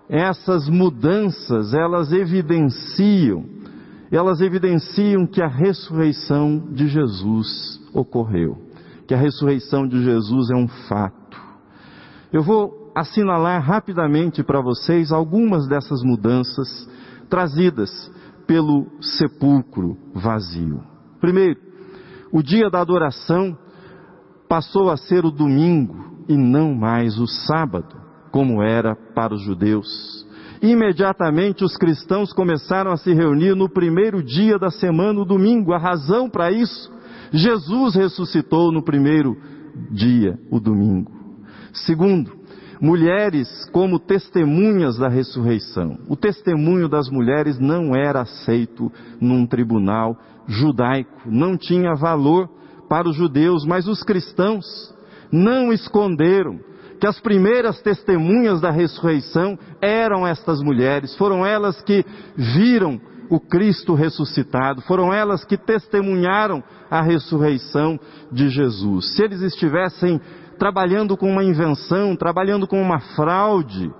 essas 0.08 0.66
mudanças, 0.66 1.74
elas 1.74 2.12
evidenciam, 2.12 3.44
elas 4.10 4.40
evidenciam 4.40 5.26
que 5.26 5.42
a 5.42 5.46
ressurreição 5.46 6.72
de 6.72 6.88
Jesus 6.88 7.80
ocorreu, 7.92 8.56
que 9.06 9.12
a 9.12 9.18
ressurreição 9.18 9.86
de 9.86 10.02
Jesus 10.02 10.50
é 10.50 10.56
um 10.56 10.68
fato. 10.88 11.38
Eu 12.32 12.42
vou 12.42 12.79
assinalar 13.00 13.62
rapidamente 13.62 14.42
para 14.42 14.60
vocês 14.60 15.12
algumas 15.12 15.66
dessas 15.66 16.02
mudanças 16.02 16.88
trazidas 17.28 18.10
pelo 18.46 18.86
sepulcro 19.00 19.96
vazio. 20.14 20.82
Primeiro, 21.20 21.60
o 22.32 22.42
dia 22.42 22.70
da 22.70 22.80
adoração 22.80 23.56
passou 24.48 24.90
a 24.90 24.96
ser 24.96 25.24
o 25.24 25.30
domingo 25.30 26.24
e 26.28 26.36
não 26.36 26.74
mais 26.74 27.18
o 27.18 27.26
sábado, 27.26 27.96
como 28.32 28.62
era 28.62 28.96
para 29.14 29.34
os 29.34 29.42
judeus. 29.42 30.26
Imediatamente 30.62 31.64
os 31.64 31.76
cristãos 31.76 32.32
começaram 32.32 32.92
a 32.92 32.96
se 32.96 33.12
reunir 33.14 33.54
no 33.54 33.68
primeiro 33.68 34.22
dia 34.22 34.58
da 34.58 34.70
semana, 34.70 35.20
o 35.20 35.24
domingo. 35.24 35.72
A 35.72 35.78
razão 35.78 36.28
para 36.28 36.50
isso, 36.50 36.92
Jesus 37.32 37.94
ressuscitou 37.94 38.70
no 38.70 38.82
primeiro 38.82 39.36
dia, 39.90 40.38
o 40.50 40.60
domingo. 40.60 41.10
Segundo, 41.72 42.39
mulheres 42.80 43.48
como 43.72 43.98
testemunhas 43.98 44.96
da 44.96 45.08
ressurreição. 45.08 45.98
O 46.08 46.16
testemunho 46.16 46.88
das 46.88 47.08
mulheres 47.10 47.58
não 47.58 47.94
era 47.94 48.22
aceito 48.22 48.90
num 49.20 49.46
tribunal 49.46 50.16
judaico, 50.46 51.20
não 51.26 51.56
tinha 51.56 51.94
valor 51.94 52.48
para 52.88 53.08
os 53.08 53.14
judeus, 53.16 53.64
mas 53.64 53.86
os 53.86 54.02
cristãos 54.02 54.64
não 55.30 55.72
esconderam 55.72 56.58
que 56.98 57.06
as 57.06 57.20
primeiras 57.20 57.80
testemunhas 57.80 58.60
da 58.60 58.70
ressurreição 58.70 59.58
eram 59.80 60.26
estas 60.26 60.60
mulheres, 60.62 61.16
foram 61.16 61.46
elas 61.46 61.80
que 61.82 62.04
viram 62.36 63.00
o 63.30 63.38
Cristo 63.38 63.94
ressuscitado, 63.94 64.82
foram 64.82 65.12
elas 65.14 65.44
que 65.44 65.56
testemunharam 65.56 66.62
a 66.90 67.00
ressurreição 67.00 67.98
de 68.30 68.48
Jesus. 68.48 69.14
Se 69.14 69.22
eles 69.22 69.40
estivessem 69.40 70.20
trabalhando 70.60 71.16
com 71.16 71.30
uma 71.30 71.42
invenção, 71.42 72.14
trabalhando 72.14 72.66
com 72.68 72.82
uma 72.82 73.00
fraude, 73.00 73.90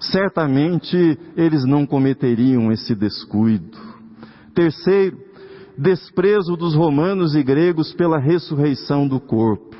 certamente 0.00 1.16
eles 1.36 1.64
não 1.64 1.86
cometeriam 1.86 2.72
esse 2.72 2.96
descuido. 2.96 3.78
Terceiro, 4.52 5.16
desprezo 5.78 6.56
dos 6.56 6.74
romanos 6.74 7.36
e 7.36 7.44
gregos 7.44 7.94
pela 7.94 8.18
ressurreição 8.18 9.06
do 9.06 9.20
corpo. 9.20 9.76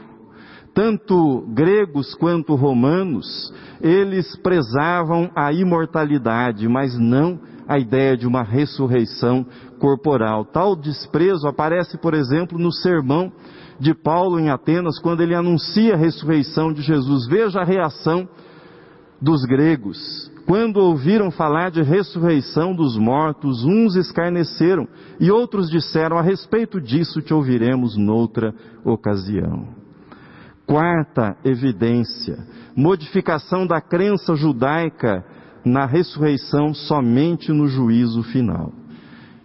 Tanto 0.72 1.44
gregos 1.48 2.14
quanto 2.14 2.54
romanos, 2.54 3.52
eles 3.80 4.36
prezavam 4.36 5.32
a 5.34 5.52
imortalidade, 5.52 6.68
mas 6.68 6.96
não 6.96 7.40
a 7.66 7.76
ideia 7.76 8.16
de 8.16 8.24
uma 8.28 8.44
ressurreição 8.44 9.44
corporal. 9.80 10.44
Tal 10.44 10.76
desprezo 10.76 11.48
aparece, 11.48 11.98
por 11.98 12.14
exemplo, 12.14 12.56
no 12.56 12.70
sermão 12.70 13.32
de 13.80 13.94
Paulo 13.94 14.38
em 14.38 14.50
Atenas, 14.50 15.00
quando 15.00 15.22
ele 15.22 15.34
anuncia 15.34 15.94
a 15.94 15.96
ressurreição 15.96 16.72
de 16.72 16.82
Jesus. 16.82 17.26
Veja 17.26 17.60
a 17.60 17.64
reação 17.64 18.28
dos 19.20 19.42
gregos. 19.44 20.30
Quando 20.46 20.78
ouviram 20.78 21.30
falar 21.30 21.70
de 21.70 21.82
ressurreição 21.82 22.74
dos 22.74 22.96
mortos, 22.96 23.64
uns 23.64 23.96
escarneceram 23.96 24.86
e 25.18 25.30
outros 25.30 25.70
disseram: 25.70 26.18
A 26.18 26.22
respeito 26.22 26.80
disso 26.80 27.22
te 27.22 27.32
ouviremos 27.32 27.96
noutra 27.96 28.54
ocasião. 28.84 29.68
Quarta 30.66 31.36
evidência: 31.44 32.38
modificação 32.76 33.66
da 33.66 33.80
crença 33.80 34.34
judaica 34.34 35.24
na 35.64 35.86
ressurreição 35.86 36.74
somente 36.74 37.52
no 37.52 37.66
juízo 37.66 38.22
final. 38.24 38.72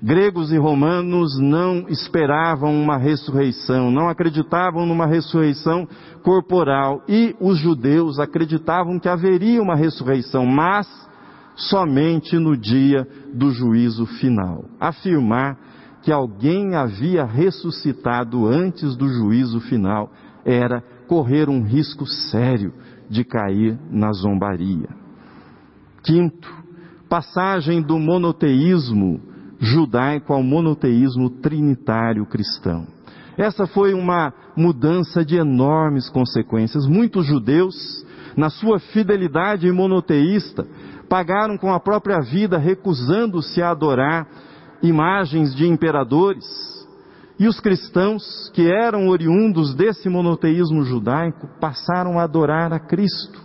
Gregos 0.06 0.52
e 0.52 0.58
romanos 0.60 1.36
não 1.39 1.89
esperavam 1.89 2.80
uma 2.80 2.96
ressurreição, 2.96 3.89
não 3.89 4.08
acreditavam 4.08 4.86
numa 4.86 5.08
ressurreição 5.08 5.88
corporal, 6.22 7.02
e 7.10 7.36
os 7.41 7.58
judeus 7.58 8.20
acreditavam 8.20 9.00
que 9.00 9.10
haveria 9.10 9.60
uma 9.60 9.76
ressurreição, 9.76 10.46
mas 10.46 10.88
somente 11.56 12.38
no 12.38 12.56
dia 12.56 13.08
do 13.34 13.50
juízo 13.50 14.06
final. 14.06 14.65
Afirmar 14.80 15.58
que 16.04 16.12
alguém 16.12 16.76
havia 16.76 17.26
ressuscitado 17.26 18.46
antes 18.46 18.96
do 18.96 19.08
juízo 19.08 19.60
final 19.62 20.12
era 20.46 20.84
correr 21.08 21.50
um 21.50 21.63
risco 21.63 22.06
sério 22.06 22.72
de 23.10 23.24
cair 23.24 23.76
na 23.89 24.12
zombaria. 24.12 24.88
Quinto, 26.04 26.48
passagem 27.10 27.82
do 27.82 27.98
monoteísmo 27.98 29.34
judaico 29.60 30.34
ao 30.34 30.44
monoteísmo 30.44 31.30
trinitário 31.30 32.26
cristão. 32.26 32.88
Essa 33.38 33.68
foi 33.68 33.94
uma 33.94 34.34
mudança 34.56 35.24
de 35.26 35.36
enormes 35.36 36.10
consequências. 36.10 36.88
Muitos 36.88 37.26
judeus, 37.26 38.06
na 38.36 38.50
sua 38.50 38.80
fidelidade 38.80 39.70
monoteísta, 39.72 40.65
pagaram 41.10 41.58
com 41.58 41.74
a 41.74 41.80
própria 41.80 42.20
vida 42.22 42.58
recusando-se 42.58 43.62
a 43.62 43.72
adorar 43.72 44.28
imagens 44.82 45.54
de 45.54 45.68
imperadores. 45.68 46.46
E 47.38 47.48
os 47.48 47.60
cristãos, 47.60 48.50
que 48.54 48.72
eram 48.72 49.10
oriundos 49.10 49.76
desse 49.76 50.08
monoteísmo 50.08 50.84
judaico, 50.84 51.50
passaram 51.60 52.18
a 52.18 52.24
adorar 52.24 52.72
a 52.72 52.80
Cristo, 52.80 53.41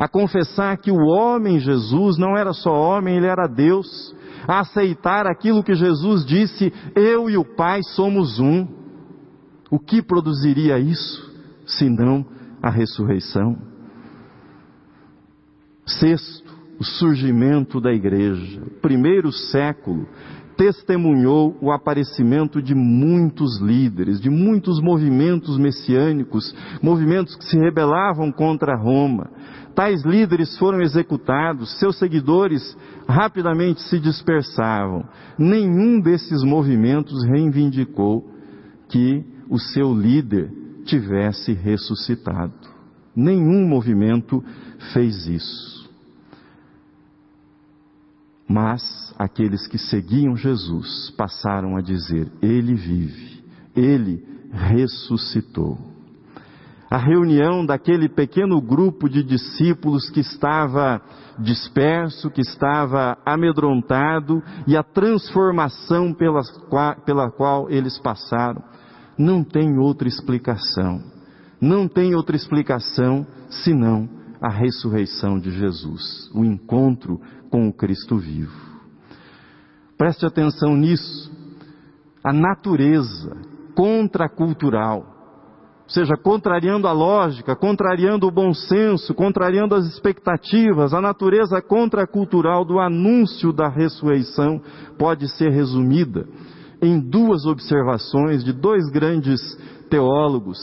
a 0.00 0.08
confessar 0.08 0.78
que 0.78 0.90
o 0.90 0.96
homem 0.96 1.60
Jesus 1.60 2.16
não 2.16 2.34
era 2.34 2.54
só 2.54 2.72
homem, 2.72 3.18
ele 3.18 3.26
era 3.26 3.46
Deus, 3.46 4.16
a 4.48 4.60
aceitar 4.60 5.26
aquilo 5.26 5.62
que 5.62 5.74
Jesus 5.74 6.24
disse: 6.24 6.72
Eu 6.96 7.28
e 7.28 7.36
o 7.36 7.44
Pai 7.44 7.82
somos 7.82 8.40
um. 8.40 8.66
O 9.70 9.78
que 9.78 10.00
produziria 10.00 10.78
isso, 10.78 11.30
senão 11.66 12.24
a 12.62 12.70
ressurreição? 12.70 13.58
Sexto, 15.84 16.50
o 16.78 16.84
surgimento 16.84 17.78
da 17.78 17.92
igreja. 17.92 18.62
O 18.62 18.80
primeiro 18.80 19.30
século 19.30 20.08
testemunhou 20.60 21.56
o 21.60 21.70
aparecimento 21.70 22.60
de 22.62 22.74
muitos 22.74 23.58
líderes, 23.60 24.20
de 24.20 24.28
muitos 24.28 24.78
movimentos 24.78 25.58
messiânicos, 25.58 26.54
movimentos 26.82 27.34
que 27.34 27.44
se 27.44 27.58
rebelavam 27.58 28.30
contra 28.30 28.76
Roma. 28.76 29.30
Tais 29.74 30.04
líderes 30.04 30.56
foram 30.58 30.80
executados, 30.80 31.78
seus 31.78 31.98
seguidores 31.98 32.76
rapidamente 33.08 33.80
se 33.82 33.98
dispersavam. 33.98 35.04
Nenhum 35.38 36.00
desses 36.00 36.42
movimentos 36.42 37.24
reivindicou 37.24 38.28
que 38.88 39.24
o 39.48 39.58
seu 39.58 39.94
líder 39.94 40.50
tivesse 40.84 41.52
ressuscitado. 41.52 42.52
Nenhum 43.14 43.66
movimento 43.66 44.42
fez 44.92 45.26
isso. 45.26 45.90
Mas 48.48 49.14
aqueles 49.16 49.66
que 49.68 49.78
seguiam 49.78 50.36
Jesus 50.36 51.10
passaram 51.16 51.76
a 51.76 51.80
dizer: 51.80 52.30
Ele 52.42 52.74
vive, 52.74 53.44
Ele 53.76 54.24
ressuscitou. 54.52 55.89
A 56.90 56.96
reunião 56.96 57.64
daquele 57.64 58.08
pequeno 58.08 58.60
grupo 58.60 59.08
de 59.08 59.22
discípulos 59.22 60.10
que 60.10 60.18
estava 60.18 61.00
disperso, 61.38 62.30
que 62.30 62.40
estava 62.40 63.16
amedrontado, 63.24 64.42
e 64.66 64.76
a 64.76 64.82
transformação 64.82 66.12
pela, 66.12 66.42
pela 67.06 67.30
qual 67.30 67.70
eles 67.70 67.96
passaram, 68.00 68.60
não 69.16 69.44
tem 69.44 69.78
outra 69.78 70.08
explicação. 70.08 71.00
Não 71.60 71.86
tem 71.86 72.14
outra 72.14 72.34
explicação 72.34 73.24
senão 73.48 74.08
a 74.40 74.48
ressurreição 74.48 75.38
de 75.38 75.50
Jesus, 75.50 76.30
o 76.34 76.44
encontro 76.44 77.20
com 77.50 77.68
o 77.68 77.72
Cristo 77.72 78.16
vivo. 78.16 78.70
Preste 79.98 80.24
atenção 80.24 80.74
nisso. 80.74 81.30
A 82.24 82.32
natureza 82.32 83.36
contracultural, 83.74 85.19
ou 85.90 85.94
seja, 85.94 86.16
contrariando 86.16 86.86
a 86.86 86.92
lógica, 86.92 87.56
contrariando 87.56 88.24
o 88.24 88.30
bom 88.30 88.54
senso, 88.54 89.12
contrariando 89.12 89.74
as 89.74 89.86
expectativas, 89.86 90.94
a 90.94 91.00
natureza 91.00 91.60
contracultural 91.60 92.64
do 92.64 92.78
anúncio 92.78 93.52
da 93.52 93.68
ressurreição 93.68 94.62
pode 94.96 95.26
ser 95.36 95.50
resumida 95.50 96.28
em 96.80 97.00
duas 97.00 97.44
observações 97.44 98.44
de 98.44 98.52
dois 98.52 98.88
grandes 98.88 99.40
teólogos 99.90 100.56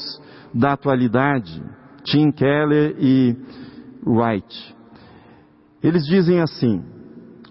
da 0.53 0.71
atualidade, 0.71 1.61
Tim 2.05 2.31
Keller 2.31 2.95
e 2.97 3.35
Wright. 4.05 4.75
Eles 5.83 6.05
dizem 6.05 6.39
assim: 6.39 6.81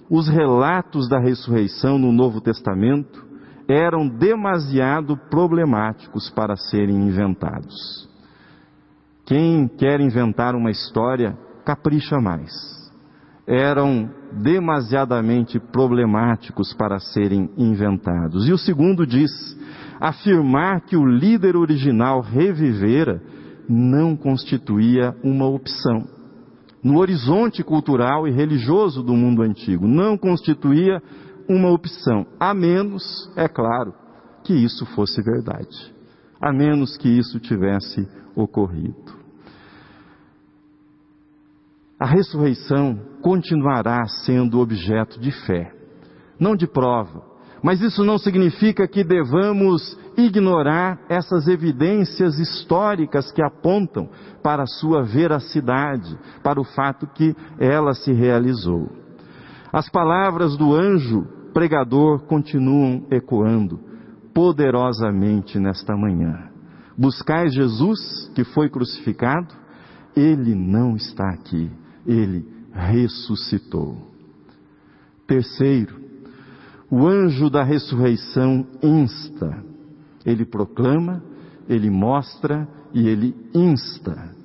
os 0.09 0.29
relatos 0.29 1.11
da 1.11 1.21
ressurreição 1.21 1.99
no 1.99 2.11
Novo 2.11 2.41
Testamento 2.41 3.23
eram 3.68 4.09
demasiado 4.09 5.16
problemáticos 5.16 6.31
para 6.31 6.57
serem 6.57 6.96
inventados. 6.96 8.09
Quem 9.24 9.66
quer 9.66 10.00
inventar 10.00 10.55
uma 10.55 10.70
história, 10.70 11.37
capricha 11.64 12.20
mais. 12.20 12.52
Eram 13.46 14.09
demasiadamente 14.33 15.59
problemáticos 15.59 16.72
para 16.74 16.98
serem 16.98 17.50
inventados. 17.57 18.48
E 18.48 18.52
o 18.52 18.59
segundo 18.59 19.07
diz: 19.07 19.31
afirmar 20.00 20.83
que 20.83 20.96
o 20.96 21.05
líder 21.05 21.57
original 21.57 22.20
revivera 22.20 23.20
não 23.68 24.16
constituía 24.16 25.14
uma 25.24 25.46
opção 25.46 26.16
no 26.87 26.98
horizonte 26.98 27.64
cultural 27.64 28.29
e 28.29 28.31
religioso 28.31 29.02
do 29.02 29.12
mundo 29.12 29.42
antigo. 29.42 29.88
Não 29.88 30.16
constituía 30.16 31.02
uma 31.48 31.70
opção, 31.70 32.26
a 32.38 32.52
menos, 32.52 33.30
é 33.37 33.48
claro, 33.48 33.94
que 34.44 34.54
isso 34.54 34.87
fosse 34.87 35.22
verdade. 35.22 35.94
A 36.40 36.52
menos 36.52 36.96
que 36.96 37.09
isso 37.09 37.40
tivesse 37.40 38.06
ocorrido. 38.35 39.16
A 41.98 42.06
ressurreição 42.06 43.00
continuará 43.22 44.06
sendo 44.06 44.61
objeto 44.61 45.18
de 45.18 45.32
fé, 45.32 45.72
não 46.38 46.54
de 46.54 46.66
prova, 46.66 47.24
mas 47.62 47.80
isso 47.80 48.04
não 48.04 48.18
significa 48.18 48.87
que 48.87 49.02
devamos 49.02 49.98
ignorar 50.16 51.00
essas 51.09 51.48
evidências 51.48 52.38
históricas 52.38 53.32
que 53.32 53.42
apontam 53.42 54.09
para 54.42 54.62
a 54.62 54.66
sua 54.66 55.02
veracidade, 55.02 56.18
para 56.42 56.61
o 56.61 56.64
fato 56.64 57.06
que 57.06 57.35
ela 57.59 57.94
se 57.94 58.12
realizou. 58.12 58.88
As 59.72 59.88
palavras 59.88 60.56
do 60.56 60.74
anjo 60.74 61.26
pregador 61.57 62.27
continuam 62.27 63.07
ecoando 63.11 63.81
poderosamente 64.35 65.59
nesta 65.59 65.97
manhã. 65.97 66.51
Buscai 66.99 67.49
Jesus, 67.49 68.31
que 68.35 68.45
foi 68.45 68.69
crucificado, 68.69 69.55
ele 70.14 70.55
não 70.55 70.97
está 70.97 71.31
aqui, 71.31 71.71
ele 72.07 72.47
ressuscitou. 72.75 73.97
Terceiro, 75.27 75.99
o 76.90 77.07
anjo 77.07 77.49
da 77.49 77.64
ressurreição 77.64 78.66
insta, 78.83 79.64
ele 80.27 80.45
proclama, 80.45 81.23
ele 81.66 81.88
mostra 81.88 82.69
e 82.92 83.09
ele 83.09 83.35
insta. 83.55 84.37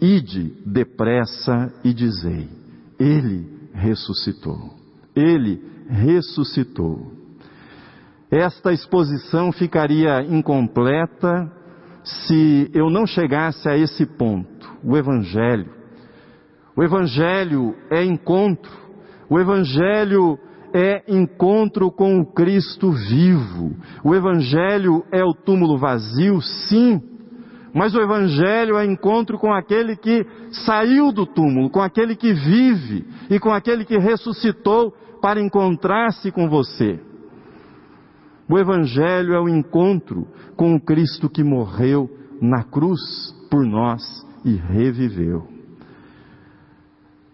Ide 0.00 0.54
depressa 0.64 1.74
e 1.82 1.92
dizei: 1.92 2.48
Ele 2.96 3.68
ressuscitou. 3.74 4.78
Ele 5.16 5.79
ressuscitou. 5.90 7.12
Esta 8.30 8.72
exposição 8.72 9.50
ficaria 9.50 10.22
incompleta 10.22 11.50
se 12.04 12.70
eu 12.72 12.88
não 12.88 13.06
chegasse 13.06 13.68
a 13.68 13.76
esse 13.76 14.06
ponto. 14.06 14.70
O 14.84 14.96
Evangelho. 14.96 15.70
O 16.76 16.82
Evangelho 16.82 17.74
é 17.90 18.04
encontro. 18.04 18.70
O 19.28 19.38
Evangelho 19.38 20.38
é 20.72 21.02
encontro 21.08 21.90
com 21.90 22.20
o 22.20 22.26
Cristo 22.32 22.92
vivo. 22.92 23.76
O 24.04 24.14
Evangelho 24.14 25.04
é 25.12 25.24
o 25.24 25.34
túmulo 25.34 25.76
vazio, 25.76 26.40
sim, 26.40 27.02
mas 27.74 27.94
o 27.94 28.00
Evangelho 28.00 28.76
é 28.76 28.84
encontro 28.84 29.38
com 29.38 29.52
aquele 29.52 29.96
que 29.96 30.26
saiu 30.64 31.12
do 31.12 31.24
túmulo, 31.24 31.70
com 31.70 31.80
aquele 31.80 32.16
que 32.16 32.32
vive 32.32 33.06
e 33.30 33.38
com 33.38 33.52
aquele 33.52 33.84
que 33.84 33.98
ressuscitou 33.98 34.92
para 35.20 35.40
encontrar-se 35.40 36.30
com 36.32 36.48
você. 36.48 36.98
O 38.48 38.58
Evangelho 38.58 39.34
é 39.34 39.40
o 39.40 39.48
encontro 39.48 40.26
com 40.56 40.74
o 40.74 40.80
Cristo 40.80 41.28
que 41.28 41.44
morreu 41.44 42.10
na 42.40 42.64
cruz 42.64 43.00
por 43.50 43.64
nós 43.64 44.02
e 44.44 44.54
reviveu. 44.54 45.46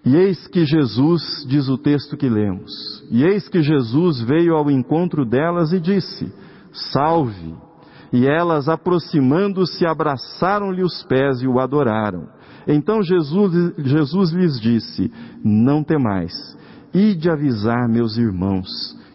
E 0.05 0.15
eis 0.15 0.47
que 0.47 0.65
Jesus, 0.65 1.45
diz 1.49 1.69
o 1.69 1.79
texto 1.79 2.17
que 2.17 2.29
lemos, 2.29 2.71
e 3.11 3.25
eis 3.25 3.49
que 3.49 3.61
Jesus 3.61 4.21
veio 4.21 4.55
ao 4.55 4.71
encontro 4.71 5.25
delas 5.25 5.73
e 5.73 5.81
disse: 5.81 6.33
Salve! 6.93 7.66
E 8.13 8.27
elas, 8.27 8.69
aproximando-se, 8.69 9.87
abraçaram-lhe 9.87 10.83
os 10.83 11.03
pés 11.05 11.43
e 11.43 11.47
o 11.47 11.59
adoraram. 11.59 12.29
Então 12.67 13.03
Jesus, 13.03 13.75
Jesus 13.79 14.33
lhes 14.33 14.61
disse: 14.61 15.13
Não 15.45 15.83
temais, 15.83 16.33
ide 16.93 17.31
avisar 17.31 17.89
meus 17.89 18.17
irmãos 18.17 18.69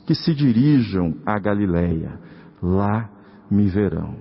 que 0.06 0.16
se 0.16 0.34
dirijam 0.34 1.16
à 1.26 1.40
Galileia. 1.40 2.20
lá 2.62 3.10
me 3.50 3.68
verão. 3.68 4.16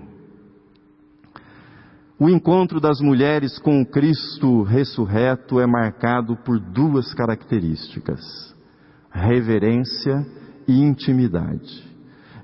O 2.18 2.28
encontro 2.28 2.80
das 2.80 3.00
mulheres 3.00 3.58
com 3.58 3.80
o 3.80 3.86
Cristo 3.86 4.62
ressurreto 4.62 5.58
é 5.58 5.66
marcado 5.66 6.36
por 6.36 6.58
duas 6.58 7.14
características: 7.14 8.20
reverência 9.10 10.26
e 10.68 10.82
intimidade. 10.82 11.89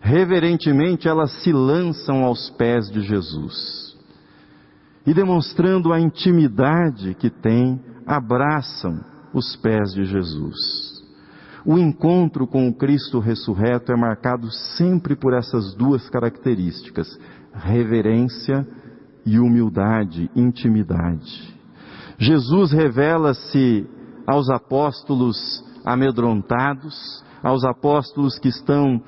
Reverentemente 0.07 1.09
elas 1.09 1.33
se 1.43 1.53
lançam 1.53 2.23
aos 2.23 2.49
pés 2.51 2.89
de 2.89 3.01
Jesus 3.01 3.99
e, 5.05 5.13
demonstrando 5.13 5.93
a 5.93 5.99
intimidade 5.99 7.13
que 7.15 7.29
têm, 7.29 7.81
abraçam 8.07 9.01
os 9.35 9.57
pés 9.57 9.93
de 9.93 10.05
Jesus. 10.05 11.03
O 11.65 11.77
encontro 11.77 12.47
com 12.47 12.69
o 12.69 12.73
Cristo 12.73 13.19
ressurreto 13.19 13.91
é 13.91 13.97
marcado 13.97 14.49
sempre 14.77 15.17
por 15.17 15.35
essas 15.35 15.75
duas 15.75 16.09
características: 16.09 17.09
reverência 17.53 18.65
e 19.27 19.41
humildade, 19.41 20.31
intimidade. 20.37 21.53
Jesus 22.17 22.71
revela-se 22.71 23.85
aos 24.25 24.49
apóstolos 24.51 25.65
amedrontados, 25.85 27.25
aos 27.43 27.65
apóstolos 27.65 28.39
que 28.39 28.49
estão 28.49 29.03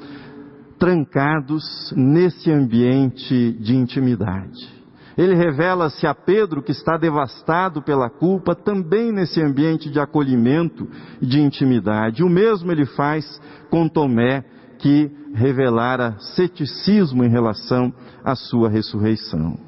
trancados 0.79 1.93
nesse 1.97 2.51
ambiente 2.51 3.53
de 3.61 3.77
intimidade. 3.77 4.79
Ele 5.17 5.35
revela-se 5.35 6.07
a 6.07 6.15
Pedro, 6.15 6.63
que 6.63 6.71
está 6.71 6.97
devastado 6.97 7.83
pela 7.83 8.09
culpa, 8.09 8.55
também 8.55 9.11
nesse 9.11 9.43
ambiente 9.43 9.91
de 9.91 9.99
acolhimento 9.99 10.89
e 11.21 11.27
de 11.27 11.41
intimidade. 11.41 12.23
O 12.23 12.29
mesmo 12.29 12.71
ele 12.71 12.87
faz 12.87 13.41
com 13.69 13.89
Tomé, 13.89 14.45
que 14.79 15.11
revelara 15.35 16.17
ceticismo 16.37 17.25
em 17.25 17.29
relação 17.29 17.93
à 18.25 18.37
sua 18.37 18.69
ressurreição. 18.69 19.59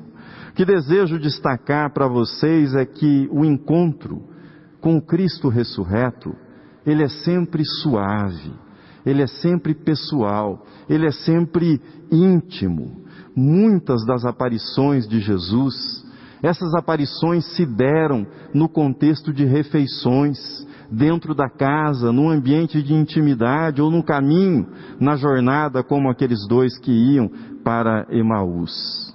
O 0.51 0.53
que 0.55 0.65
desejo 0.65 1.19
destacar 1.19 1.93
para 1.93 2.07
vocês 2.07 2.75
é 2.77 2.85
que 2.85 3.29
o 3.33 3.45
encontro 3.45 4.23
com 4.81 4.97
o 4.97 5.03
Cristo 5.03 5.49
ressurreto, 5.49 6.35
ele 6.87 7.03
é 7.03 7.09
sempre 7.09 7.65
suave, 7.65 8.53
ele 9.05 9.23
é 9.23 9.27
sempre 9.27 9.75
pessoal, 9.75 10.65
ele 10.89 11.07
é 11.07 11.13
sempre 11.13 11.81
íntimo 12.11 13.01
muitas 13.35 14.05
das 14.05 14.25
aparições 14.25 15.09
de 15.09 15.21
Jesus, 15.21 16.05
essas 16.43 16.75
aparições 16.75 17.45
se 17.57 17.67
deram 17.67 18.27
no 18.55 18.69
contexto 18.69 19.33
de 19.33 19.45
refeições, 19.45 20.67
dentro 20.91 21.35
da 21.35 21.49
casa, 21.49 22.11
num 22.11 22.29
ambiente 22.29 22.83
de 22.83 22.93
intimidade 22.93 23.81
ou 23.81 23.91
no 23.91 24.03
caminho, 24.03 24.67
na 24.99 25.17
jornada, 25.17 25.85
como 25.85 26.11
aqueles 26.11 26.47
dois 26.49 26.77
que 26.79 26.91
iam 26.91 27.31
para 27.63 28.07
Emaús. 28.11 29.15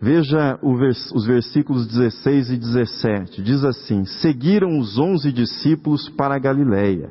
Veja 0.00 0.56
os 0.62 1.26
versículos 1.26 1.88
16 1.88 2.50
e 2.50 2.56
17. 2.56 3.42
Diz 3.42 3.64
assim: 3.64 4.04
Seguiram 4.04 4.78
os 4.78 4.96
onze 4.96 5.32
discípulos 5.32 6.08
para 6.10 6.36
a 6.36 6.38
Galiléia, 6.38 7.10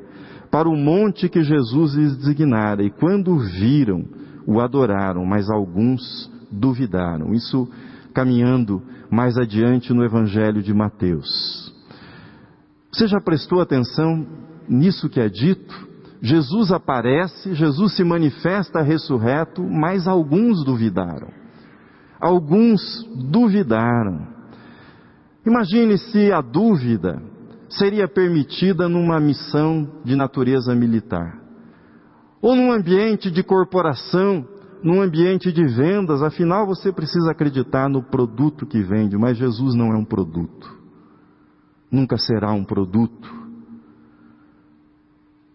para 0.51 0.69
o 0.69 0.75
monte 0.75 1.29
que 1.29 1.43
Jesus 1.43 1.93
lhes 1.93 2.17
designara, 2.17 2.83
e 2.83 2.89
quando 2.89 3.37
viram 3.37 4.05
o 4.45 4.61
adoraram, 4.61 5.25
mas 5.25 5.49
alguns 5.49 6.31
duvidaram. 6.51 7.33
Isso 7.33 7.67
caminhando 8.13 8.81
mais 9.11 9.37
adiante 9.37 9.93
no 9.93 10.03
Evangelho 10.03 10.63
de 10.63 10.73
Mateus. 10.73 11.73
Você 12.91 13.07
já 13.07 13.19
prestou 13.19 13.61
atenção 13.61 14.25
nisso 14.67 15.09
que 15.09 15.19
é 15.19 15.29
dito? 15.29 15.87
Jesus 16.21 16.71
aparece, 16.71 17.53
Jesus 17.53 17.95
se 17.95 18.03
manifesta 18.03 18.81
ressurreto, 18.81 19.61
mas 19.61 20.07
alguns 20.07 20.63
duvidaram. 20.63 21.27
Alguns 22.19 22.81
duvidaram. 23.29 24.27
Imagine 25.45 25.97
se 25.97 26.31
a 26.31 26.41
dúvida 26.41 27.21
seria 27.69 28.07
permitida 28.07 28.87
numa 28.87 29.19
missão 29.19 30.01
de 30.03 30.15
natureza 30.15 30.73
militar 30.73 31.47
ou 32.41 32.55
num 32.55 32.71
ambiente 32.71 33.31
de 33.31 33.43
corporação, 33.43 34.47
num 34.83 35.01
ambiente 35.01 35.51
de 35.51 35.65
vendas, 35.65 36.21
afinal 36.21 36.65
você 36.67 36.91
precisa 36.91 37.31
acreditar 37.31 37.89
no 37.89 38.03
produto 38.03 38.65
que 38.65 38.81
vende, 38.81 39.17
mas 39.17 39.37
Jesus 39.37 39.73
não 39.73 39.91
é 39.91 39.97
um 39.97 40.05
produto. 40.05 40.75
Nunca 41.91 42.17
será 42.17 42.51
um 42.51 42.63
produto. 42.63 43.33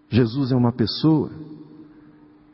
Jesus 0.09 0.51
é 0.51 0.57
uma 0.57 0.73
pessoa. 0.73 1.31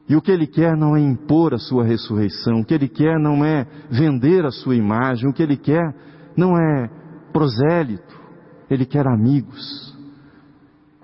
E 0.09 0.17
o 0.17 0.23
que 0.23 0.31
ele 0.31 0.47
quer 0.47 0.77
não 0.77 0.97
é 0.97 1.01
impor 1.01 1.55
a 1.55 1.59
sua 1.59 1.85
ressurreição, 1.85 2.61
o 2.61 2.65
que 2.65 2.75
ele 2.75 2.89
quer 2.89 3.19
não 3.19 3.45
é 3.45 3.67
vender 3.91 4.45
a 4.45 4.51
sua 4.51 4.75
imagem, 4.75 5.29
o 5.29 5.33
que 5.33 5.43
ele 5.43 5.57
quer 5.57 5.95
não 6.37 6.57
é 6.57 6.89
prosélito, 7.33 8.18
ele 8.71 8.85
quer 8.85 9.07
amigos. 9.07 9.97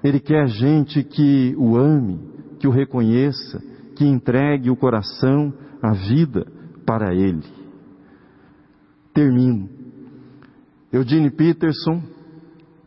Ele 0.02 0.20
quer 0.20 0.46
gente 0.48 1.02
que 1.02 1.54
o 1.56 1.76
ame, 1.76 2.20
que 2.60 2.68
o 2.68 2.70
reconheça, 2.70 3.62
que 3.96 4.04
entregue 4.04 4.70
o 4.70 4.76
coração, 4.76 5.52
a 5.82 5.92
vida 5.92 6.46
para 6.84 7.14
Ele. 7.14 7.42
Termino. 9.14 9.68
Eugene 10.92 11.30
Peterson 11.30 12.02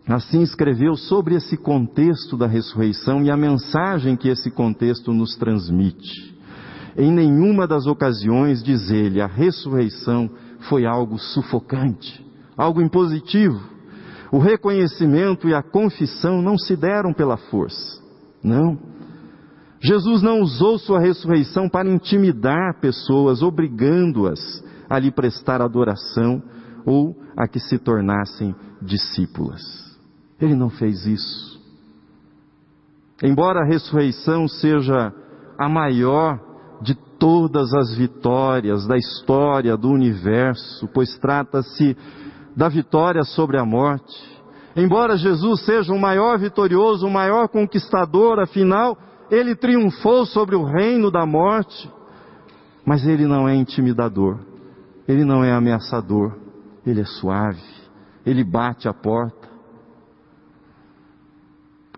assim 0.07 0.41
escreveu 0.41 0.95
sobre 0.95 1.35
esse 1.35 1.57
contexto 1.57 2.37
da 2.37 2.47
ressurreição 2.47 3.21
e 3.23 3.29
a 3.29 3.35
mensagem 3.35 4.15
que 4.15 4.29
esse 4.29 4.49
contexto 4.49 5.11
nos 5.11 5.35
transmite. 5.35 6.33
Em 6.95 7.11
nenhuma 7.11 7.67
das 7.67 7.85
ocasiões, 7.85 8.63
diz 8.63 8.89
ele, 8.89 9.21
a 9.21 9.27
ressurreição 9.27 10.29
foi 10.69 10.85
algo 10.85 11.19
sufocante, 11.19 12.25
algo 12.55 12.81
impositivo. 12.81 13.59
O 14.31 14.39
reconhecimento 14.39 15.47
e 15.47 15.53
a 15.53 15.63
confissão 15.63 16.41
não 16.41 16.57
se 16.57 16.75
deram 16.75 17.13
pela 17.13 17.37
força. 17.37 18.01
Não. 18.43 18.77
Jesus 19.79 20.21
não 20.21 20.41
usou 20.41 20.77
sua 20.77 20.99
ressurreição 20.99 21.69
para 21.69 21.89
intimidar 21.89 22.79
pessoas, 22.81 23.41
obrigando-as 23.41 24.39
a 24.89 24.97
lhe 24.97 25.11
prestar 25.11 25.61
adoração 25.61 26.41
ou 26.85 27.15
a 27.37 27.47
que 27.47 27.59
se 27.59 27.77
tornassem 27.77 28.55
discípulas. 28.81 29.61
Ele 30.39 30.55
não 30.55 30.69
fez 30.69 31.05
isso. 31.05 31.57
Embora 33.23 33.61
a 33.61 33.65
ressurreição 33.65 34.47
seja 34.47 35.13
a 35.57 35.67
maior 35.67 36.39
de 36.81 36.95
todas 37.17 37.73
as 37.73 37.95
vitórias 37.95 38.85
da 38.85 38.95
história 38.95 39.75
do 39.75 39.89
universo, 39.89 40.87
pois 40.93 41.17
trata-se 41.17 41.97
da 42.57 42.67
vitória 42.67 43.23
sobre 43.23 43.59
a 43.59 43.63
morte. 43.63 44.35
Embora 44.75 45.15
Jesus 45.15 45.63
seja 45.63 45.93
o 45.93 45.99
maior 45.99 46.39
vitorioso, 46.39 47.05
o 47.05 47.11
maior 47.11 47.47
conquistador, 47.47 48.39
afinal, 48.39 48.97
ele 49.29 49.55
triunfou 49.55 50.25
sobre 50.25 50.55
o 50.55 50.63
reino 50.63 51.11
da 51.11 51.23
morte, 51.23 51.89
mas 52.83 53.05
ele 53.05 53.27
não 53.27 53.47
é 53.47 53.55
intimidador, 53.55 54.39
ele 55.07 55.23
não 55.23 55.43
é 55.43 55.51
ameaçador, 55.51 56.35
ele 56.83 57.01
é 57.01 57.05
suave, 57.05 57.61
ele 58.25 58.43
bate 58.43 58.87
a 58.87 58.93
porta. 58.93 59.47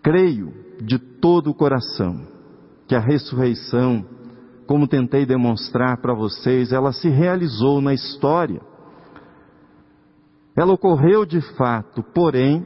Creio 0.03 0.53
de 0.81 0.99
todo 0.99 1.51
o 1.51 1.55
coração 1.55 2.27
que 2.85 2.95
a 2.95 2.99
ressurreição, 2.99 4.05
como 4.67 4.87
tentei 4.87 5.25
demonstrar 5.25 6.01
para 6.01 6.13
vocês, 6.13 6.73
ela 6.73 6.91
se 6.91 7.07
realizou 7.07 7.79
na 7.79 7.93
história. 7.93 8.68
Ela 10.59 10.73
ocorreu 10.73 11.25
de 11.25 11.41
fato, 11.55 12.03
porém, 12.13 12.65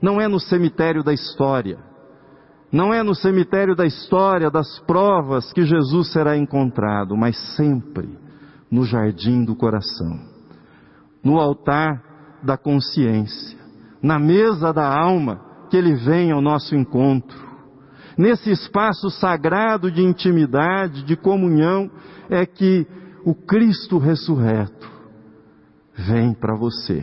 não 0.00 0.20
é 0.20 0.26
no 0.28 0.40
cemitério 0.40 1.02
da 1.02 1.12
história 1.12 1.88
não 2.70 2.92
é 2.92 3.02
no 3.02 3.14
cemitério 3.14 3.74
da 3.74 3.86
história, 3.86 4.50
das 4.50 4.78
provas, 4.80 5.52
que 5.52 5.64
Jesus 5.64 6.12
será 6.12 6.36
encontrado, 6.36 7.16
mas 7.16 7.36
sempre 7.56 8.08
no 8.70 8.84
jardim 8.84 9.42
do 9.42 9.56
coração, 9.56 10.20
no 11.24 11.38
altar 11.38 12.02
da 12.42 12.58
consciência, 12.58 13.58
na 14.02 14.18
mesa 14.18 14.72
da 14.72 14.86
alma, 14.86 15.40
que 15.70 15.76
ele 15.76 15.94
vem 15.94 16.30
ao 16.30 16.42
nosso 16.42 16.74
encontro. 16.76 17.48
Nesse 18.18 18.50
espaço 18.50 19.08
sagrado 19.10 19.90
de 19.90 20.02
intimidade, 20.02 21.04
de 21.04 21.16
comunhão, 21.16 21.90
é 22.28 22.44
que 22.44 22.86
o 23.24 23.34
Cristo 23.34 23.96
ressurreto 23.96 24.90
vem 25.94 26.34
para 26.34 26.54
você, 26.54 27.02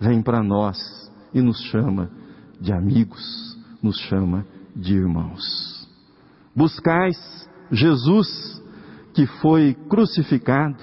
vem 0.00 0.22
para 0.22 0.42
nós 0.42 0.78
e 1.32 1.40
nos 1.40 1.60
chama 1.64 2.10
de 2.60 2.72
amigos, 2.72 3.56
nos 3.82 3.98
chama 4.00 4.46
de 4.74 4.94
irmãos. 4.94 5.88
Buscais 6.54 7.16
Jesus 7.70 8.62
que 9.14 9.26
foi 9.26 9.74
crucificado, 9.88 10.82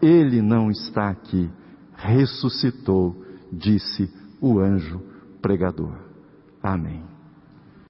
ele 0.00 0.42
não 0.42 0.70
está 0.70 1.10
aqui, 1.10 1.50
ressuscitou, 1.94 3.16
disse 3.52 4.12
o 4.40 4.58
anjo 4.58 5.00
pregador. 5.40 5.96
Amém. 6.62 7.11